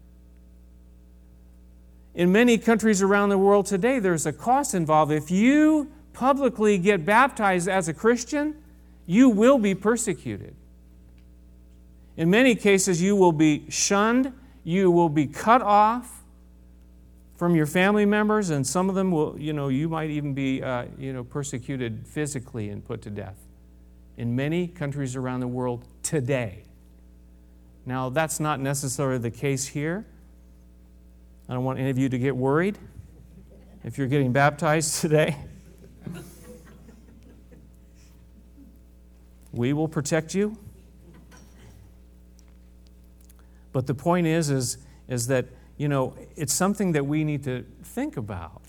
In 2.14 2.30
many 2.30 2.58
countries 2.58 3.02
around 3.02 3.30
the 3.30 3.38
world 3.38 3.66
today, 3.66 3.98
there's 3.98 4.26
a 4.26 4.32
cost 4.32 4.74
involved. 4.74 5.10
If 5.10 5.30
you 5.30 5.90
publicly 6.12 6.78
get 6.78 7.04
baptized 7.04 7.68
as 7.68 7.88
a 7.88 7.94
Christian, 7.94 8.54
you 9.06 9.30
will 9.30 9.58
be 9.58 9.74
persecuted. 9.74 10.54
In 12.16 12.30
many 12.30 12.54
cases, 12.54 13.02
you 13.02 13.16
will 13.16 13.32
be 13.32 13.68
shunned, 13.70 14.32
you 14.62 14.90
will 14.90 15.08
be 15.08 15.26
cut 15.26 15.62
off, 15.62 16.13
from 17.36 17.56
your 17.56 17.66
family 17.66 18.06
members, 18.06 18.50
and 18.50 18.66
some 18.66 18.88
of 18.88 18.94
them 18.94 19.10
will, 19.10 19.36
you 19.38 19.52
know, 19.52 19.68
you 19.68 19.88
might 19.88 20.10
even 20.10 20.34
be, 20.34 20.62
uh, 20.62 20.86
you 20.98 21.12
know, 21.12 21.24
persecuted 21.24 22.06
physically 22.06 22.68
and 22.68 22.84
put 22.84 23.02
to 23.02 23.10
death 23.10 23.38
in 24.16 24.36
many 24.36 24.68
countries 24.68 25.16
around 25.16 25.40
the 25.40 25.48
world 25.48 25.84
today. 26.02 26.62
Now, 27.86 28.08
that's 28.08 28.38
not 28.38 28.60
necessarily 28.60 29.18
the 29.18 29.30
case 29.30 29.66
here. 29.66 30.06
I 31.48 31.54
don't 31.54 31.64
want 31.64 31.78
any 31.78 31.90
of 31.90 31.98
you 31.98 32.08
to 32.08 32.18
get 32.18 32.36
worried 32.36 32.78
if 33.82 33.98
you're 33.98 34.06
getting 34.06 34.32
baptized 34.32 34.94
today. 35.00 35.36
we 39.52 39.72
will 39.72 39.88
protect 39.88 40.34
you. 40.34 40.56
But 43.72 43.86
the 43.86 43.94
point 43.94 44.26
is, 44.26 44.50
is, 44.50 44.78
is 45.08 45.26
that 45.26 45.46
you 45.84 45.88
know, 45.88 46.14
it's 46.34 46.54
something 46.54 46.92
that 46.92 47.04
we 47.04 47.24
need 47.24 47.44
to 47.44 47.62
think 47.82 48.16
about. 48.16 48.62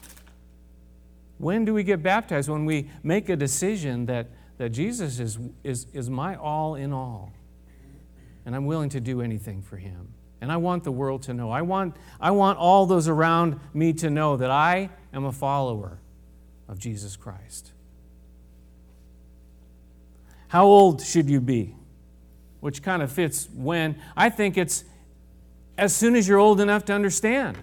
When 1.38 1.64
do 1.64 1.74
we 1.74 1.82
get 1.82 2.04
baptized? 2.04 2.50
When 2.50 2.66
we 2.66 2.90
make 3.04 3.30
a 3.30 3.38
decision 3.38 4.08
that, 4.08 4.28
that 4.58 4.72
Jesus 4.72 5.20
is, 5.20 5.40
is, 5.64 5.88
is 5.94 6.10
my 6.10 6.36
all 6.36 6.76
in 6.76 6.92
all, 6.92 7.32
and 8.46 8.54
I'm 8.54 8.66
willing 8.66 8.90
to 8.90 9.00
do 9.00 9.22
anything 9.22 9.62
for 9.62 9.78
him. 9.78 10.10
And 10.42 10.52
I 10.52 10.58
want 10.58 10.84
the 10.84 10.92
world 10.92 11.24
to 11.24 11.34
know. 11.34 11.52
I 11.52 11.62
want, 11.62 11.96
I 12.20 12.32
want 12.32 12.60
all 12.60 12.86
those 12.86 13.08
around 13.08 13.62
me 13.74 13.94
to 13.94 14.10
know 14.10 14.36
that 14.36 14.52
I 14.52 14.90
am 15.14 15.24
a 15.24 15.32
follower 15.32 16.02
of 16.68 16.80
Jesus 16.80 17.16
Christ. 17.16 17.72
How 20.50 20.66
old 20.66 21.02
should 21.02 21.30
you 21.30 21.40
be? 21.40 21.78
Which 22.60 22.84
kind 22.84 23.02
of 23.02 23.10
fits 23.10 23.48
when. 23.56 24.02
I 24.18 24.30
think 24.30 24.58
it's 24.58 24.84
as 25.78 25.96
soon 25.96 26.16
as 26.16 26.28
you're 26.28 26.40
old 26.40 26.60
enough 26.60 26.86
to 26.86 26.94
understand. 26.94 27.58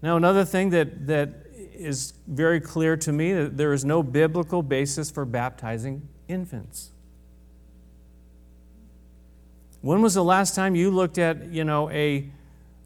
Now, 0.00 0.16
another 0.16 0.44
thing 0.44 0.70
that, 0.70 1.06
that 1.06 1.30
is 1.74 2.14
very 2.26 2.60
clear 2.60 2.96
to 2.96 3.12
me 3.12 3.32
that 3.32 3.56
there 3.56 3.72
is 3.72 3.84
no 3.84 4.02
biblical 4.02 4.62
basis 4.62 5.10
for 5.10 5.24
baptizing 5.24 6.08
infants. 6.28 6.90
When 9.80 10.02
was 10.02 10.14
the 10.14 10.24
last 10.24 10.54
time 10.54 10.74
you 10.74 10.90
looked 10.90 11.18
at, 11.18 11.52
you 11.52 11.64
know, 11.64 11.88
a 11.90 12.28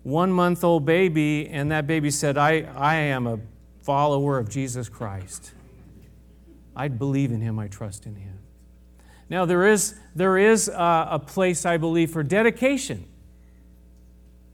one 0.02 0.30
month 0.30 0.62
old 0.64 0.84
baby 0.84 1.48
and 1.48 1.70
that 1.70 1.86
baby 1.86 2.10
said, 2.10 2.36
I, 2.36 2.62
I 2.76 2.96
am 2.96 3.26
a 3.26 3.38
follower 3.82 4.38
of 4.38 4.48
Jesus 4.48 4.88
Christ? 4.88 5.52
I 6.76 6.88
believe 6.88 7.32
in 7.32 7.40
him, 7.40 7.58
I 7.58 7.68
trust 7.68 8.06
in 8.06 8.16
him. 8.16 8.41
Now, 9.32 9.46
there 9.46 9.66
is, 9.66 9.94
there 10.14 10.36
is 10.36 10.68
a, 10.68 11.08
a 11.12 11.18
place, 11.18 11.64
I 11.64 11.78
believe, 11.78 12.10
for 12.10 12.22
dedication 12.22 13.06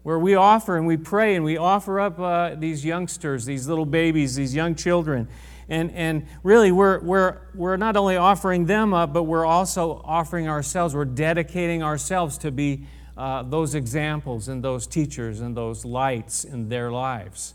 where 0.05 0.21
we 0.21 0.37
offer 0.37 0.77
and 0.77 0.87
we 0.87 0.97
pray 0.97 1.35
and 1.35 1.45
we 1.45 1.57
offer 1.57 1.99
up 1.99 2.21
uh, 2.21 2.55
these 2.55 2.85
youngsters, 2.85 3.45
these 3.45 3.67
little 3.67 3.85
babies, 3.85 4.37
these 4.37 4.55
young 4.55 4.77
children. 4.77 5.27
And, 5.69 5.91
and 5.91 6.29
really, 6.45 6.71
we're, 6.71 7.01
we're, 7.01 7.39
we're 7.57 7.77
not 7.77 7.97
only 7.97 8.19
offering 8.19 8.67
them 8.67 8.95
up, 8.95 9.13
but 9.13 9.25
we're 9.25 9.45
also 9.45 10.01
offering 10.05 10.49
ourselves. 10.49 10.95
We're 10.95 11.07
dedicating 11.07 11.83
ourselves 11.83 12.39
to 12.39 12.53
be 12.53 12.87
uh, 13.17 13.43
those 13.43 13.75
examples 13.75 14.47
and 14.47 14.63
those 14.63 14.87
teachers 14.87 15.41
and 15.41 15.57
those 15.57 15.85
lights 15.85 16.45
in 16.45 16.69
their 16.69 16.93
lives 16.93 17.55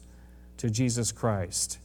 to 0.57 0.69
Jesus 0.69 1.13
Christ. 1.13 1.77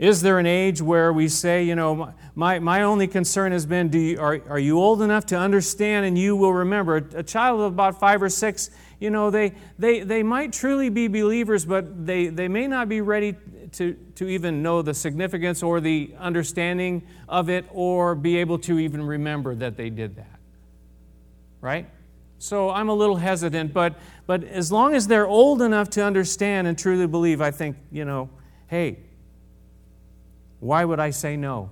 Is 0.00 0.22
there 0.22 0.38
an 0.38 0.46
age 0.46 0.80
where 0.80 1.12
we 1.12 1.28
say, 1.28 1.62
you 1.62 1.74
know, 1.74 2.14
my, 2.34 2.58
my 2.58 2.84
only 2.84 3.06
concern 3.06 3.52
has 3.52 3.66
been, 3.66 3.90
do 3.90 3.98
you, 3.98 4.18
are, 4.18 4.40
are 4.48 4.58
you 4.58 4.78
old 4.78 5.02
enough 5.02 5.26
to 5.26 5.36
understand 5.36 6.06
and 6.06 6.16
you 6.16 6.34
will 6.34 6.54
remember? 6.54 6.96
A 6.96 7.22
child 7.22 7.60
of 7.60 7.66
about 7.74 8.00
five 8.00 8.22
or 8.22 8.30
six, 8.30 8.70
you 8.98 9.10
know, 9.10 9.28
they, 9.28 9.52
they, 9.78 10.00
they 10.00 10.22
might 10.22 10.54
truly 10.54 10.88
be 10.88 11.06
believers, 11.06 11.66
but 11.66 12.06
they, 12.06 12.28
they 12.28 12.48
may 12.48 12.66
not 12.66 12.88
be 12.88 13.02
ready 13.02 13.36
to, 13.72 13.92
to 14.14 14.26
even 14.26 14.62
know 14.62 14.80
the 14.80 14.94
significance 14.94 15.62
or 15.62 15.82
the 15.82 16.14
understanding 16.18 17.06
of 17.28 17.50
it 17.50 17.66
or 17.70 18.14
be 18.14 18.38
able 18.38 18.58
to 18.60 18.78
even 18.78 19.02
remember 19.02 19.54
that 19.54 19.76
they 19.76 19.90
did 19.90 20.16
that. 20.16 20.40
Right? 21.60 21.86
So 22.38 22.70
I'm 22.70 22.88
a 22.88 22.94
little 22.94 23.16
hesitant, 23.16 23.74
but, 23.74 23.96
but 24.26 24.44
as 24.44 24.72
long 24.72 24.94
as 24.94 25.08
they're 25.08 25.26
old 25.26 25.60
enough 25.60 25.90
to 25.90 26.02
understand 26.02 26.66
and 26.66 26.78
truly 26.78 27.06
believe, 27.06 27.42
I 27.42 27.50
think, 27.50 27.76
you 27.92 28.06
know, 28.06 28.30
hey, 28.66 29.00
why 30.60 30.84
would 30.84 31.00
I 31.00 31.10
say 31.10 31.36
no 31.36 31.70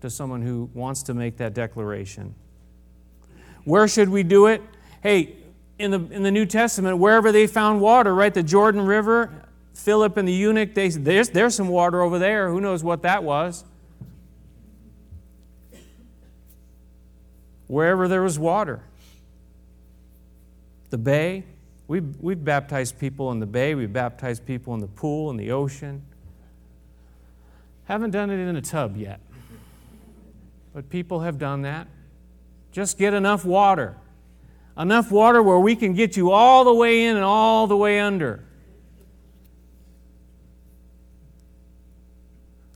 to 0.00 0.08
someone 0.08 0.42
who 0.42 0.70
wants 0.72 1.02
to 1.04 1.14
make 1.14 1.36
that 1.38 1.54
declaration? 1.54 2.34
Where 3.64 3.86
should 3.88 4.08
we 4.08 4.22
do 4.22 4.46
it? 4.46 4.62
Hey, 5.02 5.36
in 5.78 5.90
the, 5.90 6.00
in 6.10 6.22
the 6.22 6.30
New 6.30 6.46
Testament, 6.46 6.98
wherever 6.98 7.30
they 7.32 7.46
found 7.46 7.80
water, 7.80 8.14
right? 8.14 8.32
The 8.32 8.42
Jordan 8.42 8.86
River, 8.86 9.30
Philip 9.74 10.16
and 10.16 10.26
the 10.26 10.32
eunuch, 10.32 10.74
they, 10.74 10.88
there's, 10.88 11.28
there's 11.30 11.54
some 11.54 11.68
water 11.68 12.00
over 12.00 12.18
there. 12.18 12.50
Who 12.50 12.60
knows 12.60 12.82
what 12.82 13.02
that 13.02 13.22
was? 13.22 13.64
Wherever 17.66 18.08
there 18.08 18.22
was 18.22 18.38
water. 18.38 18.80
The 20.90 20.98
bay, 20.98 21.44
we've, 21.86 22.16
we've 22.20 22.42
baptized 22.42 22.98
people 22.98 23.30
in 23.30 23.40
the 23.40 23.46
bay, 23.46 23.74
we've 23.74 23.92
baptized 23.92 24.46
people 24.46 24.74
in 24.74 24.80
the 24.80 24.86
pool, 24.86 25.30
in 25.30 25.36
the 25.36 25.50
ocean. 25.50 26.02
Haven't 27.88 28.10
done 28.10 28.28
it 28.28 28.38
in 28.38 28.54
a 28.54 28.60
tub 28.60 28.98
yet. 28.98 29.18
But 30.74 30.90
people 30.90 31.20
have 31.20 31.38
done 31.38 31.62
that. 31.62 31.88
Just 32.70 32.98
get 32.98 33.14
enough 33.14 33.46
water. 33.46 33.96
Enough 34.76 35.10
water 35.10 35.42
where 35.42 35.58
we 35.58 35.74
can 35.74 35.94
get 35.94 36.14
you 36.14 36.30
all 36.30 36.64
the 36.64 36.74
way 36.74 37.06
in 37.06 37.16
and 37.16 37.24
all 37.24 37.66
the 37.66 37.78
way 37.78 37.98
under. 37.98 38.44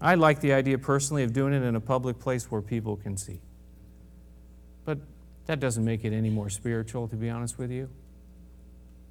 I 0.00 0.14
like 0.14 0.40
the 0.40 0.54
idea 0.54 0.78
personally 0.78 1.24
of 1.24 1.34
doing 1.34 1.52
it 1.52 1.62
in 1.62 1.76
a 1.76 1.80
public 1.80 2.18
place 2.18 2.50
where 2.50 2.62
people 2.62 2.96
can 2.96 3.18
see. 3.18 3.42
But 4.86 4.98
that 5.44 5.60
doesn't 5.60 5.84
make 5.84 6.06
it 6.06 6.14
any 6.14 6.30
more 6.30 6.48
spiritual, 6.48 7.06
to 7.08 7.16
be 7.16 7.28
honest 7.28 7.58
with 7.58 7.70
you. 7.70 7.90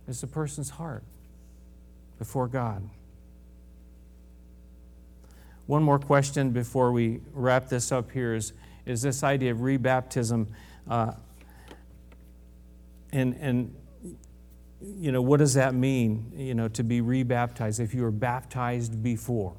It's 0.08 0.24
a 0.24 0.28
person's 0.28 0.72
heart 0.72 1.04
before 2.18 2.48
God. 2.48 2.90
One 5.67 5.84
more 5.84 6.00
question 6.00 6.52
before 6.52 6.91
we 6.91 7.21
wrap 7.34 7.69
this 7.69 7.91
up 7.91 8.12
here 8.12 8.36
is, 8.36 8.54
is 8.86 9.02
this 9.02 9.24
idea 9.24 9.52
of 9.52 9.60
rebaptism. 9.60 10.47
Uh, 10.89 11.13
and, 13.13 13.36
and, 13.39 13.76
you 14.82 15.12
know, 15.12 15.21
what 15.21 15.38
does 15.38 15.54
that 15.54 15.74
mean, 15.74 16.32
you 16.36 16.56
know, 16.56 16.67
to 16.69 16.84
be 16.84 17.02
rebaptized 17.02 17.80
if 17.80 17.93
you 17.93 18.02
were 18.02 18.12
baptized 18.12 19.02
before? 19.04 19.56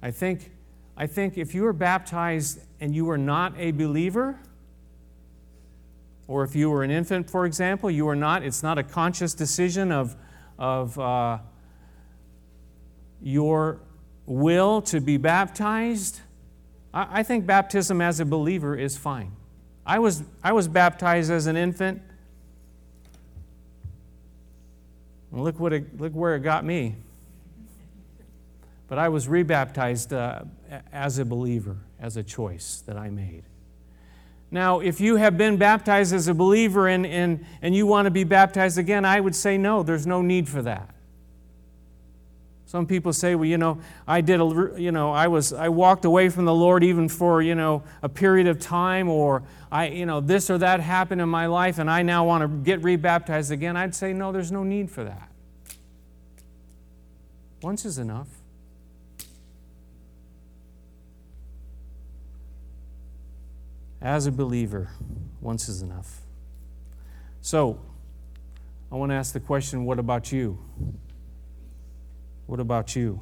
I 0.00 0.10
think, 0.10 0.52
I 0.96 1.06
think 1.06 1.36
if 1.36 1.54
you 1.54 1.62
were 1.62 1.72
baptized 1.72 2.60
and 2.80 2.94
you 2.94 3.04
were 3.04 3.18
not 3.18 3.54
a 3.58 3.72
believer, 3.72 4.38
or 6.28 6.44
if 6.44 6.54
you 6.54 6.70
were 6.70 6.84
an 6.84 6.90
infant, 6.90 7.28
for 7.28 7.46
example, 7.46 7.90
you 7.90 8.06
are 8.08 8.16
not, 8.16 8.42
it's 8.42 8.62
not 8.62 8.78
a 8.78 8.82
conscious 8.82 9.34
decision 9.34 9.90
of, 9.90 10.14
of 10.58 10.98
uh, 10.98 11.38
your 13.20 13.80
will 14.28 14.82
to 14.82 15.00
be 15.00 15.16
baptized, 15.16 16.20
I, 16.92 17.20
I 17.20 17.22
think 17.22 17.46
baptism 17.46 18.00
as 18.00 18.20
a 18.20 18.24
believer 18.24 18.76
is 18.76 18.96
fine. 18.96 19.32
I 19.86 19.98
was, 19.98 20.22
I 20.44 20.52
was 20.52 20.68
baptized 20.68 21.30
as 21.30 21.46
an 21.46 21.56
infant. 21.56 22.02
Look, 25.32 25.58
what 25.58 25.72
it, 25.72 25.98
look 25.98 26.12
where 26.12 26.36
it 26.36 26.40
got 26.40 26.64
me. 26.64 26.96
But 28.86 28.98
I 28.98 29.08
was 29.08 29.28
rebaptized 29.28 30.12
uh, 30.12 30.42
as 30.92 31.18
a 31.18 31.24
believer, 31.24 31.76
as 32.00 32.16
a 32.16 32.22
choice 32.22 32.82
that 32.86 32.96
I 32.96 33.10
made. 33.10 33.44
Now, 34.50 34.80
if 34.80 35.00
you 35.00 35.16
have 35.16 35.36
been 35.36 35.58
baptized 35.58 36.14
as 36.14 36.28
a 36.28 36.34
believer 36.34 36.88
and, 36.88 37.04
and, 37.06 37.44
and 37.60 37.74
you 37.74 37.86
want 37.86 38.06
to 38.06 38.10
be 38.10 38.24
baptized 38.24 38.78
again, 38.78 39.04
I 39.04 39.20
would 39.20 39.34
say 39.34 39.58
no, 39.58 39.82
there's 39.82 40.06
no 40.06 40.22
need 40.22 40.48
for 40.48 40.62
that. 40.62 40.94
Some 42.68 42.86
people 42.86 43.14
say, 43.14 43.34
well, 43.34 43.46
you 43.46 43.56
know, 43.56 43.80
I 44.06 44.20
did 44.20 44.42
a, 44.42 44.74
you 44.76 44.92
know, 44.92 45.10
I 45.10 45.26
was, 45.28 45.54
I 45.54 45.70
walked 45.70 46.04
away 46.04 46.28
from 46.28 46.44
the 46.44 46.54
Lord 46.54 46.84
even 46.84 47.08
for, 47.08 47.40
you 47.40 47.54
know, 47.54 47.82
a 48.02 48.10
period 48.10 48.46
of 48.46 48.60
time, 48.60 49.08
or 49.08 49.42
I, 49.72 49.86
you 49.88 50.04
know, 50.04 50.20
this 50.20 50.50
or 50.50 50.58
that 50.58 50.80
happened 50.80 51.22
in 51.22 51.30
my 51.30 51.46
life, 51.46 51.78
and 51.78 51.90
I 51.90 52.02
now 52.02 52.26
want 52.26 52.42
to 52.42 52.48
get 52.48 52.82
rebaptized 52.82 53.50
again. 53.50 53.74
I'd 53.74 53.94
say, 53.94 54.12
no, 54.12 54.32
there's 54.32 54.52
no 54.52 54.64
need 54.64 54.90
for 54.90 55.02
that. 55.02 55.30
Once 57.62 57.86
is 57.86 57.96
enough. 57.96 58.28
As 64.02 64.26
a 64.26 64.30
believer, 64.30 64.90
once 65.40 65.70
is 65.70 65.80
enough. 65.80 66.20
So, 67.40 67.80
I 68.92 68.96
want 68.96 69.10
to 69.10 69.16
ask 69.16 69.32
the 69.32 69.40
question 69.40 69.86
what 69.86 69.98
about 69.98 70.32
you? 70.32 70.58
What 72.48 72.60
about 72.60 72.96
you? 72.96 73.20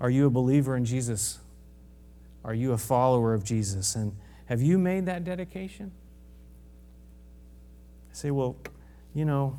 Are 0.00 0.08
you 0.08 0.26
a 0.26 0.30
believer 0.30 0.76
in 0.76 0.84
Jesus? 0.84 1.40
Are 2.44 2.54
you 2.54 2.72
a 2.72 2.78
follower 2.78 3.34
of 3.34 3.42
Jesus? 3.42 3.96
And 3.96 4.16
have 4.46 4.62
you 4.62 4.78
made 4.78 5.06
that 5.06 5.24
dedication? 5.24 5.90
I 8.08 8.14
say, 8.14 8.30
well, 8.30 8.54
you 9.14 9.24
know, 9.24 9.58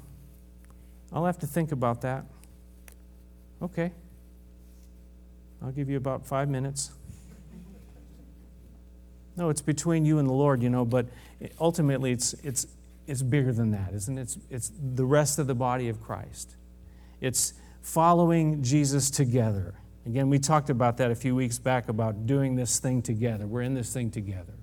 I'll 1.12 1.26
have 1.26 1.38
to 1.40 1.48
think 1.48 1.74
about 1.74 2.00
that. 2.04 2.24
Okay. 3.62 3.92
I'll 5.62 5.74
give 5.74 5.90
you 5.90 5.98
about 5.98 6.26
five 6.26 6.48
minutes. 6.48 6.92
No, 9.36 9.50
it's 9.50 9.62
between 9.62 10.06
you 10.06 10.18
and 10.20 10.30
the 10.30 10.34
Lord, 10.34 10.64
you 10.64 10.70
know, 10.70 10.86
but 10.86 11.08
ultimately 11.60 12.14
it's, 12.14 12.36
it's, 12.36 12.68
it's 13.10 13.24
bigger 13.24 13.52
than 13.52 13.72
that, 13.72 13.94
isn't 13.94 14.18
it? 14.18 14.22
It's, 14.22 14.38
it's 14.50 14.72
the 14.80 15.06
rest 15.06 15.40
of 15.40 15.48
the 15.48 15.56
body 15.56 15.90
of 15.90 16.00
Christ. 16.00 16.56
It's 17.22 17.54
following 17.82 18.62
Jesus 18.62 19.10
together. 19.10 19.74
Again, 20.06 20.30
we 20.30 20.38
talked 20.40 20.70
about 20.70 20.98
that 20.98 21.10
a 21.10 21.16
few 21.16 21.36
weeks 21.36 21.58
back 21.58 21.90
about 21.90 22.28
doing 22.28 22.56
this 22.56 22.80
thing 22.80 23.02
together. 23.02 23.48
We're 23.48 23.64
in 23.64 23.74
this 23.74 23.92
thing 23.92 24.12
together. 24.12 24.54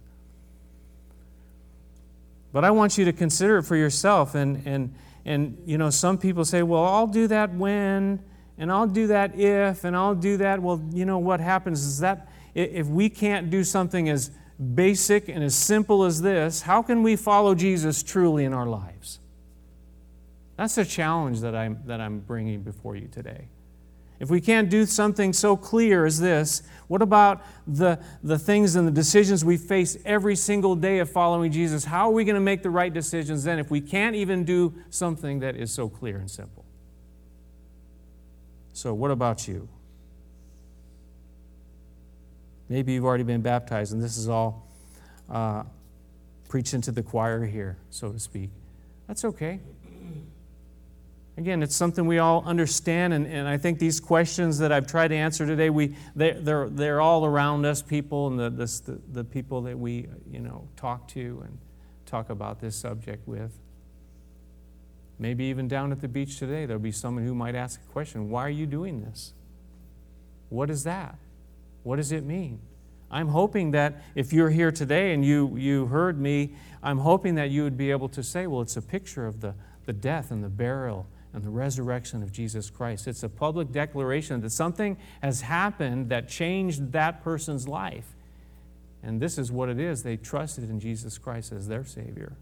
But 2.53 2.65
I 2.65 2.71
want 2.71 2.97
you 2.97 3.05
to 3.05 3.13
consider 3.13 3.59
it 3.59 3.65
for 3.65 3.77
yourself. 3.77 4.35
And, 4.35 4.63
and, 4.65 4.95
and 5.25 5.61
you 5.67 5.77
know, 5.77 5.91
some 5.91 6.17
people 6.17 6.45
say, 6.45 6.63
well, 6.63 6.85
I'll 6.85 7.07
do 7.07 7.27
that 7.27 7.53
when, 7.53 8.23
and 8.59 8.73
I'll 8.73 8.87
do 8.87 9.09
that 9.09 9.39
if, 9.39 9.85
and 9.85 9.97
I'll 9.97 10.15
do 10.15 10.37
that. 10.39 10.63
Well, 10.63 10.81
you 10.93 11.05
know, 11.05 11.19
what 11.19 11.41
happens 11.41 11.85
is 11.85 11.99
that 11.99 12.29
if 12.55 12.87
we 12.87 13.11
can't 13.11 13.51
do 13.51 13.65
something 13.65 14.09
as 14.09 14.31
basic 14.75 15.29
and 15.29 15.45
as 15.45 15.55
simple 15.55 16.05
as 16.05 16.23
this, 16.23 16.63
how 16.63 16.83
can 16.83 17.03
we 17.03 17.17
follow 17.17 17.55
Jesus 17.55 18.03
truly 18.03 18.45
in 18.45 18.53
our 18.53 18.67
lives? 18.67 19.21
That's 20.57 20.79
a 20.79 20.85
challenge 20.85 21.41
that 21.41 21.55
I'm, 21.55 21.83
that 21.87 22.01
I'm 22.01 22.21
bringing 22.21 22.63
before 22.63 22.97
you 22.97 23.09
today. 23.09 23.49
If 24.19 24.31
we 24.31 24.41
can't 24.41 24.71
do 24.71 24.87
something 24.87 25.35
so 25.35 25.59
clear 25.59 26.07
as 26.07 26.19
this, 26.19 26.63
what 26.89 27.03
about 27.03 27.43
the, 27.67 27.99
the 28.23 28.39
things 28.39 28.75
and 28.75 28.89
the 28.89 28.93
decisions 28.93 29.45
we 29.45 29.59
face 29.59 29.99
every 30.07 30.37
single 30.37 30.75
day 30.75 31.01
of 31.01 31.11
following 31.11 31.53
Jesus? 31.53 31.85
How 31.85 32.09
are 32.09 32.13
we 32.13 32.25
going 32.25 32.35
to 32.35 32.41
make 32.41 32.63
the 32.63 32.71
right 32.71 32.93
decisions 32.93 33.45
then 33.45 33.59
if 33.59 33.71
we 33.71 33.83
can't 33.83 34.17
even 34.17 34.45
do 34.45 34.73
something 34.89 35.41
that 35.41 35.55
is 35.55 35.71
so 35.71 35.91
clear 35.91 36.17
and 36.17 36.31
simple? 36.31 36.65
So, 38.73 38.95
what 38.95 39.11
about 39.11 39.47
you? 39.47 39.69
Maybe 42.69 42.93
you've 42.93 43.05
already 43.05 43.25
been 43.25 43.43
baptized, 43.43 43.93
and 43.93 44.03
this 44.03 44.17
is 44.17 44.29
all 44.29 44.67
uh, 45.31 45.63
preaching 46.49 46.81
to 46.83 46.93
the 46.93 47.03
choir 47.03 47.45
here, 47.45 47.79
so 47.91 48.13
to 48.13 48.19
speak. 48.19 48.51
That's 49.07 49.25
okay. 49.25 49.61
Again, 51.39 51.63
it's 51.63 51.77
something 51.77 52.07
we 52.07 52.19
all 52.19 52.43
understand, 52.47 53.13
and, 53.13 53.27
and 53.27 53.47
I 53.47 53.59
think 53.59 53.79
these 53.79 54.01
questions 54.01 54.59
that 54.59 54.73
I've 54.73 54.87
tried 54.87 55.09
to 55.09 55.17
answer 55.17 55.47
today, 55.47 55.69
we, 55.69 55.95
they, 56.15 56.33
they're, 56.33 56.69
they're 56.71 57.01
all 57.01 57.27
around 57.27 57.67
us, 57.67 57.83
people, 57.83 58.29
and 58.29 58.39
the, 58.39 58.51
the, 58.51 59.01
the 59.13 59.25
people 59.25 59.61
that 59.63 59.79
we 59.79 60.09
you 60.31 60.41
know, 60.41 60.67
talk 60.77 61.07
to 61.09 61.43
and 61.45 61.59
talk 62.07 62.31
about 62.31 62.61
this 62.61 62.75
subject 62.75 63.29
with. 63.29 63.53
Maybe 65.19 65.45
even 65.45 65.69
down 65.69 65.93
at 65.93 66.01
the 66.01 66.09
beach 66.09 66.39
today, 66.39 66.65
there'll 66.65 66.83
be 66.83 66.93
someone 66.93 67.27
who 67.27 67.35
might 67.35 67.55
ask 67.55 67.81
a 67.81 67.93
question 67.93 68.31
Why 68.31 68.47
are 68.47 68.51
you 68.51 68.67
doing 68.67 69.03
this? 69.03 69.35
What 70.49 70.71
is 70.71 70.85
that? 70.85 71.19
What 71.87 71.97
does 71.97 72.11
it 72.11 72.25
mean? 72.25 72.59
I'm 73.13 73.29
hoping 73.29 73.71
that 73.71 74.03
if 74.17 74.33
you're 74.33 74.51
here 74.51 74.73
today 74.73 75.15
and 75.15 75.25
you, 75.25 75.57
you 75.57 75.87
heard 75.87 76.21
me, 76.21 76.57
I'm 76.83 76.99
hoping 76.99 77.37
that 77.37 77.51
you 77.51 77.63
would 77.63 77.77
be 77.77 77.93
able 77.93 78.09
to 78.09 78.25
say, 78.25 78.49
well, 78.49 78.61
it's 78.61 78.77
a 78.77 78.83
picture 78.83 79.25
of 79.25 79.41
the, 79.41 79.55
the 79.85 79.93
death 79.93 80.33
and 80.33 80.43
the 80.43 80.49
burial 80.49 81.07
and 81.33 81.45
the 81.45 81.49
resurrection 81.49 82.25
of 82.25 82.33
Jesus 82.33 82.71
Christ. 82.71 83.07
It's 83.07 83.23
a 83.23 83.29
public 83.29 83.71
declaration 83.71 84.41
that 84.41 84.51
something 84.51 84.97
has 85.23 85.43
happened 85.43 86.09
that 86.09 86.29
changed 86.29 86.91
that 86.91 87.23
person's 87.23 87.69
life. 87.69 88.17
And 89.05 89.23
this 89.23 89.39
is 89.39 89.53
what 89.53 89.69
it 89.69 89.79
is. 89.79 90.03
They 90.03 90.17
trusted 90.17 90.69
in 90.69 90.81
Jesus 90.81 91.19
Christ 91.19 91.53
as 91.53 91.69
their 91.69 91.85
Savior, 91.85 92.33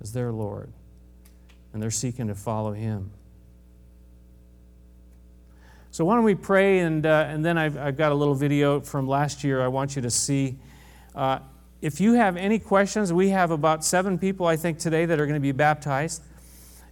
as 0.00 0.12
their 0.12 0.30
Lord, 0.30 0.72
and 1.72 1.82
they're 1.82 1.90
seeking 1.90 2.28
to 2.28 2.36
follow 2.36 2.72
Him. 2.72 3.10
So, 5.92 6.06
why 6.06 6.14
don't 6.14 6.24
we 6.24 6.34
pray? 6.34 6.78
And, 6.78 7.04
uh, 7.04 7.26
and 7.28 7.44
then 7.44 7.58
I've, 7.58 7.76
I've, 7.76 7.98
got 7.98 8.12
a 8.12 8.14
little 8.14 8.34
video 8.34 8.80
from 8.80 9.06
last 9.06 9.44
year 9.44 9.60
I 9.60 9.68
want 9.68 9.94
you 9.94 10.00
to 10.00 10.10
see. 10.10 10.56
Uh, 11.14 11.40
if 11.82 12.00
you 12.00 12.14
have 12.14 12.38
any 12.38 12.58
questions, 12.58 13.12
we 13.12 13.28
have 13.28 13.50
about 13.50 13.84
seven 13.84 14.18
people, 14.18 14.46
I 14.46 14.56
think, 14.56 14.78
today 14.78 15.04
that 15.04 15.20
are 15.20 15.26
going 15.26 15.34
to 15.34 15.40
be 15.40 15.52
baptized. 15.52 16.22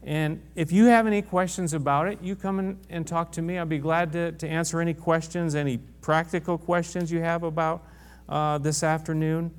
And 0.02 0.42
if 0.54 0.70
you 0.70 0.84
have 0.84 1.06
any 1.06 1.22
questions 1.22 1.72
about 1.72 2.08
it, 2.08 2.20
you 2.20 2.36
come 2.36 2.58
in 2.58 2.78
and 2.90 3.06
talk 3.06 3.32
to 3.32 3.42
me. 3.42 3.56
I'll 3.56 3.64
be 3.64 3.78
glad 3.78 4.12
to, 4.12 4.32
to 4.32 4.46
answer 4.46 4.82
any 4.82 4.92
questions, 4.92 5.54
any 5.54 5.78
practical 5.78 6.58
questions 6.58 7.10
you 7.10 7.20
have 7.20 7.42
about 7.42 7.82
uh, 8.28 8.58
this 8.58 8.82
afternoon. 8.82 9.50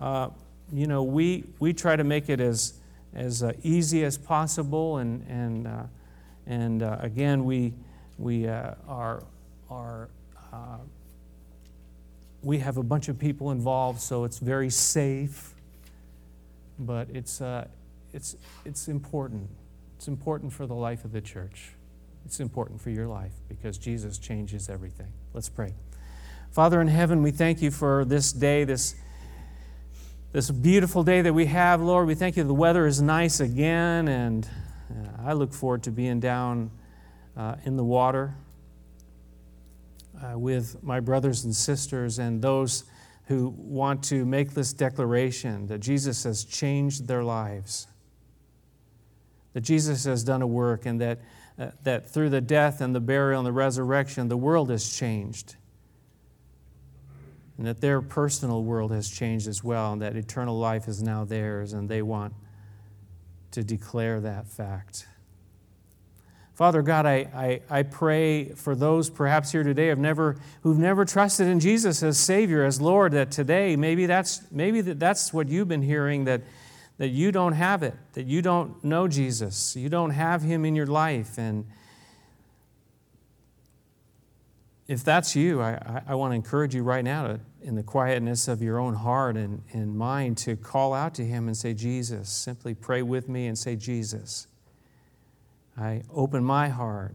Uh, 0.00 0.28
you 0.72 0.86
know, 0.86 1.02
we, 1.02 1.42
we 1.58 1.72
try 1.72 1.96
to 1.96 2.04
make 2.04 2.28
it 2.28 2.38
as, 2.38 2.74
as 3.14 3.42
uh, 3.42 3.52
easy 3.64 4.04
as 4.04 4.16
possible. 4.16 4.98
And, 4.98 5.26
and, 5.26 5.66
uh, 5.66 5.82
and 6.46 6.82
again, 6.82 7.44
we 7.44 7.74
we 8.20 8.46
uh, 8.46 8.74
are, 8.86 9.24
are 9.70 10.10
uh, 10.52 10.76
we 12.42 12.58
have 12.58 12.76
a 12.76 12.82
bunch 12.82 13.08
of 13.08 13.18
people 13.18 13.50
involved, 13.50 14.00
so 14.00 14.24
it's 14.24 14.38
very 14.38 14.70
safe. 14.70 15.54
But 16.78 17.08
it's, 17.10 17.40
uh, 17.40 17.68
it's, 18.12 18.36
it's 18.64 18.88
important. 18.88 19.48
It's 19.96 20.08
important 20.08 20.52
for 20.52 20.66
the 20.66 20.74
life 20.74 21.04
of 21.04 21.12
the 21.12 21.20
church. 21.20 21.72
It's 22.24 22.40
important 22.40 22.80
for 22.80 22.90
your 22.90 23.06
life 23.06 23.32
because 23.48 23.78
Jesus 23.78 24.18
changes 24.18 24.68
everything. 24.68 25.12
Let's 25.32 25.48
pray. 25.48 25.74
Father 26.50 26.80
in 26.80 26.88
heaven, 26.88 27.22
we 27.22 27.30
thank 27.30 27.62
you 27.62 27.70
for 27.70 28.04
this 28.04 28.32
day, 28.32 28.64
this, 28.64 28.96
this 30.32 30.50
beautiful 30.50 31.02
day 31.04 31.22
that 31.22 31.32
we 31.32 31.46
have, 31.46 31.80
Lord. 31.80 32.06
We 32.06 32.14
thank 32.14 32.36
you 32.36 32.44
the 32.44 32.52
weather 32.52 32.86
is 32.86 33.00
nice 33.00 33.40
again, 33.40 34.08
and 34.08 34.48
uh, 34.90 35.28
I 35.28 35.32
look 35.32 35.52
forward 35.52 35.82
to 35.84 35.90
being 35.90 36.20
down 36.20 36.70
uh, 37.36 37.56
in 37.64 37.76
the 37.76 37.84
water 37.84 38.34
uh, 40.22 40.38
with 40.38 40.82
my 40.82 41.00
brothers 41.00 41.44
and 41.44 41.54
sisters 41.54 42.18
and 42.18 42.42
those 42.42 42.84
who 43.26 43.54
want 43.56 44.02
to 44.02 44.24
make 44.24 44.54
this 44.54 44.72
declaration 44.72 45.66
that 45.68 45.78
Jesus 45.78 46.24
has 46.24 46.44
changed 46.44 47.06
their 47.06 47.22
lives, 47.22 47.86
that 49.52 49.60
Jesus 49.60 50.04
has 50.04 50.24
done 50.24 50.42
a 50.42 50.46
work, 50.46 50.84
and 50.84 51.00
that, 51.00 51.20
uh, 51.58 51.70
that 51.84 52.08
through 52.08 52.30
the 52.30 52.40
death 52.40 52.80
and 52.80 52.94
the 52.94 53.00
burial 53.00 53.38
and 53.38 53.46
the 53.46 53.52
resurrection, 53.52 54.28
the 54.28 54.36
world 54.36 54.68
has 54.68 54.96
changed. 54.96 55.54
And 57.56 57.66
that 57.66 57.80
their 57.80 58.00
personal 58.00 58.64
world 58.64 58.90
has 58.90 59.08
changed 59.08 59.46
as 59.46 59.62
well, 59.62 59.92
and 59.92 60.02
that 60.02 60.16
eternal 60.16 60.58
life 60.58 60.88
is 60.88 61.00
now 61.00 61.24
theirs, 61.24 61.72
and 61.72 61.88
they 61.88 62.02
want 62.02 62.34
to 63.52 63.62
declare 63.62 64.20
that 64.20 64.48
fact. 64.48 65.06
Father 66.60 66.82
God, 66.82 67.06
I, 67.06 67.60
I, 67.70 67.78
I, 67.78 67.82
pray 67.84 68.50
for 68.50 68.74
those 68.74 69.08
perhaps 69.08 69.50
here 69.50 69.62
today 69.62 69.86
have 69.86 69.98
never, 69.98 70.36
who've 70.62 70.78
never 70.78 71.06
trusted 71.06 71.46
in 71.46 71.58
Jesus 71.58 72.02
as 72.02 72.18
Savior, 72.18 72.66
as 72.66 72.82
Lord, 72.82 73.12
that 73.12 73.30
today 73.30 73.76
maybe 73.76 74.04
that's, 74.04 74.42
maybe 74.50 74.82
that 74.82 75.00
that's 75.00 75.32
what 75.32 75.48
you've 75.48 75.68
been 75.68 75.80
hearing, 75.80 76.24
that, 76.26 76.42
that 76.98 77.08
you 77.08 77.32
don't 77.32 77.54
have 77.54 77.82
it, 77.82 77.94
that 78.12 78.26
you 78.26 78.42
don't 78.42 78.84
know 78.84 79.08
Jesus, 79.08 79.74
you 79.74 79.88
don't 79.88 80.10
have 80.10 80.42
Him 80.42 80.66
in 80.66 80.76
your 80.76 80.84
life. 80.84 81.38
And 81.38 81.64
if 84.86 85.02
that's 85.02 85.34
you, 85.34 85.62
I, 85.62 85.70
I, 85.70 86.02
I 86.08 86.14
want 86.14 86.32
to 86.32 86.36
encourage 86.36 86.74
you 86.74 86.82
right 86.82 87.02
now 87.02 87.26
to, 87.26 87.40
in 87.62 87.74
the 87.74 87.82
quietness 87.82 88.48
of 88.48 88.60
your 88.60 88.78
own 88.78 88.96
heart 88.96 89.38
and, 89.38 89.62
and 89.72 89.96
mind 89.96 90.36
to 90.36 90.56
call 90.56 90.92
out 90.92 91.14
to 91.14 91.24
Him 91.24 91.46
and 91.46 91.56
say, 91.56 91.72
Jesus. 91.72 92.28
Simply 92.28 92.74
pray 92.74 93.00
with 93.00 93.30
me 93.30 93.46
and 93.46 93.58
say, 93.58 93.76
Jesus. 93.76 94.46
I 95.78 96.02
open 96.12 96.44
my 96.44 96.68
heart, 96.68 97.14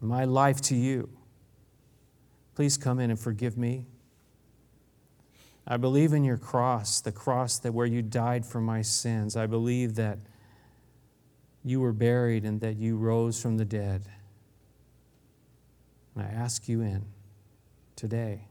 my 0.00 0.24
life 0.24 0.60
to 0.62 0.76
you. 0.76 1.08
Please 2.54 2.76
come 2.76 2.98
in 2.98 3.10
and 3.10 3.18
forgive 3.18 3.56
me. 3.56 3.86
I 5.66 5.76
believe 5.76 6.12
in 6.12 6.24
your 6.24 6.38
cross, 6.38 7.00
the 7.00 7.12
cross 7.12 7.58
that 7.58 7.72
where 7.72 7.86
you 7.86 8.02
died 8.02 8.46
for 8.46 8.60
my 8.60 8.82
sins. 8.82 9.36
I 9.36 9.46
believe 9.46 9.96
that 9.96 10.18
you 11.62 11.80
were 11.80 11.92
buried 11.92 12.44
and 12.44 12.60
that 12.62 12.76
you 12.76 12.96
rose 12.96 13.40
from 13.40 13.58
the 13.58 13.64
dead. 13.64 14.02
And 16.14 16.24
I 16.24 16.28
ask 16.30 16.68
you 16.68 16.80
in 16.80 17.04
today. 17.96 18.48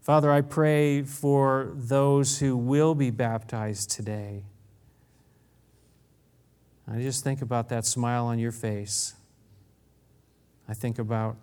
Father, 0.00 0.30
I 0.30 0.40
pray 0.40 1.02
for 1.02 1.72
those 1.74 2.38
who 2.38 2.56
will 2.56 2.94
be 2.94 3.10
baptized 3.10 3.90
today. 3.90 4.44
I 6.90 7.00
just 7.00 7.22
think 7.22 7.42
about 7.42 7.68
that 7.68 7.84
smile 7.84 8.26
on 8.26 8.38
your 8.38 8.52
face. 8.52 9.14
I 10.68 10.74
think 10.74 10.98
about 10.98 11.36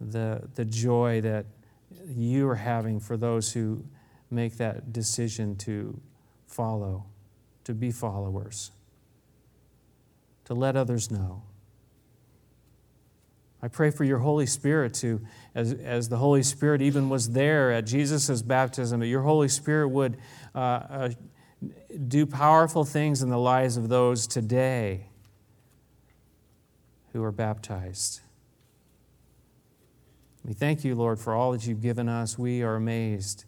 the, 0.00 0.48
the 0.54 0.64
joy 0.64 1.20
that 1.22 1.46
you 2.06 2.48
are 2.48 2.56
having 2.56 3.00
for 3.00 3.16
those 3.16 3.52
who 3.52 3.84
make 4.30 4.56
that 4.58 4.92
decision 4.92 5.56
to 5.56 5.98
follow, 6.46 7.04
to 7.64 7.74
be 7.74 7.90
followers, 7.90 8.70
to 10.44 10.54
let 10.54 10.76
others 10.76 11.10
know. 11.10 11.42
I 13.62 13.68
pray 13.68 13.90
for 13.90 14.04
your 14.04 14.18
Holy 14.18 14.46
Spirit 14.46 14.94
to, 14.94 15.20
as, 15.54 15.72
as 15.72 16.08
the 16.08 16.16
Holy 16.16 16.42
Spirit 16.42 16.80
even 16.80 17.10
was 17.10 17.30
there 17.30 17.70
at 17.72 17.86
Jesus' 17.86 18.40
baptism, 18.42 19.00
that 19.00 19.06
your 19.06 19.22
Holy 19.22 19.48
Spirit 19.48 19.88
would 19.88 20.16
uh, 20.54 20.58
uh, 20.58 21.10
do 22.08 22.26
powerful 22.26 22.84
things 22.84 23.22
in 23.22 23.28
the 23.28 23.38
lives 23.38 23.76
of 23.76 23.88
those 23.88 24.26
today 24.26 25.06
who 27.12 27.22
are 27.22 27.32
baptized. 27.32 28.20
We 30.44 30.54
thank 30.54 30.84
you, 30.84 30.94
Lord, 30.94 31.18
for 31.18 31.34
all 31.34 31.52
that 31.52 31.66
you've 31.66 31.82
given 31.82 32.08
us. 32.08 32.38
We 32.38 32.62
are 32.62 32.76
amazed. 32.76 33.44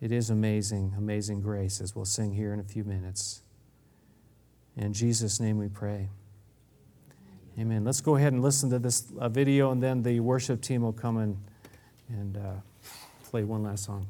It 0.00 0.12
is 0.12 0.28
amazing, 0.28 0.94
amazing 0.98 1.40
grace, 1.40 1.80
as 1.80 1.96
we'll 1.96 2.04
sing 2.04 2.34
here 2.34 2.52
in 2.52 2.60
a 2.60 2.64
few 2.64 2.84
minutes. 2.84 3.40
In 4.76 4.92
Jesus' 4.92 5.40
name 5.40 5.56
we 5.56 5.68
pray. 5.68 6.10
Amen. 7.58 7.84
Let's 7.84 8.02
go 8.02 8.16
ahead 8.16 8.34
and 8.34 8.42
listen 8.42 8.68
to 8.68 8.78
this 8.78 9.10
uh, 9.18 9.30
video, 9.30 9.70
and 9.70 9.82
then 9.82 10.02
the 10.02 10.20
worship 10.20 10.60
team 10.60 10.82
will 10.82 10.92
come 10.92 11.16
in 11.16 11.38
and 12.10 12.36
uh, 12.36 12.50
play 13.24 13.44
one 13.44 13.62
last 13.62 13.84
song. 13.84 14.06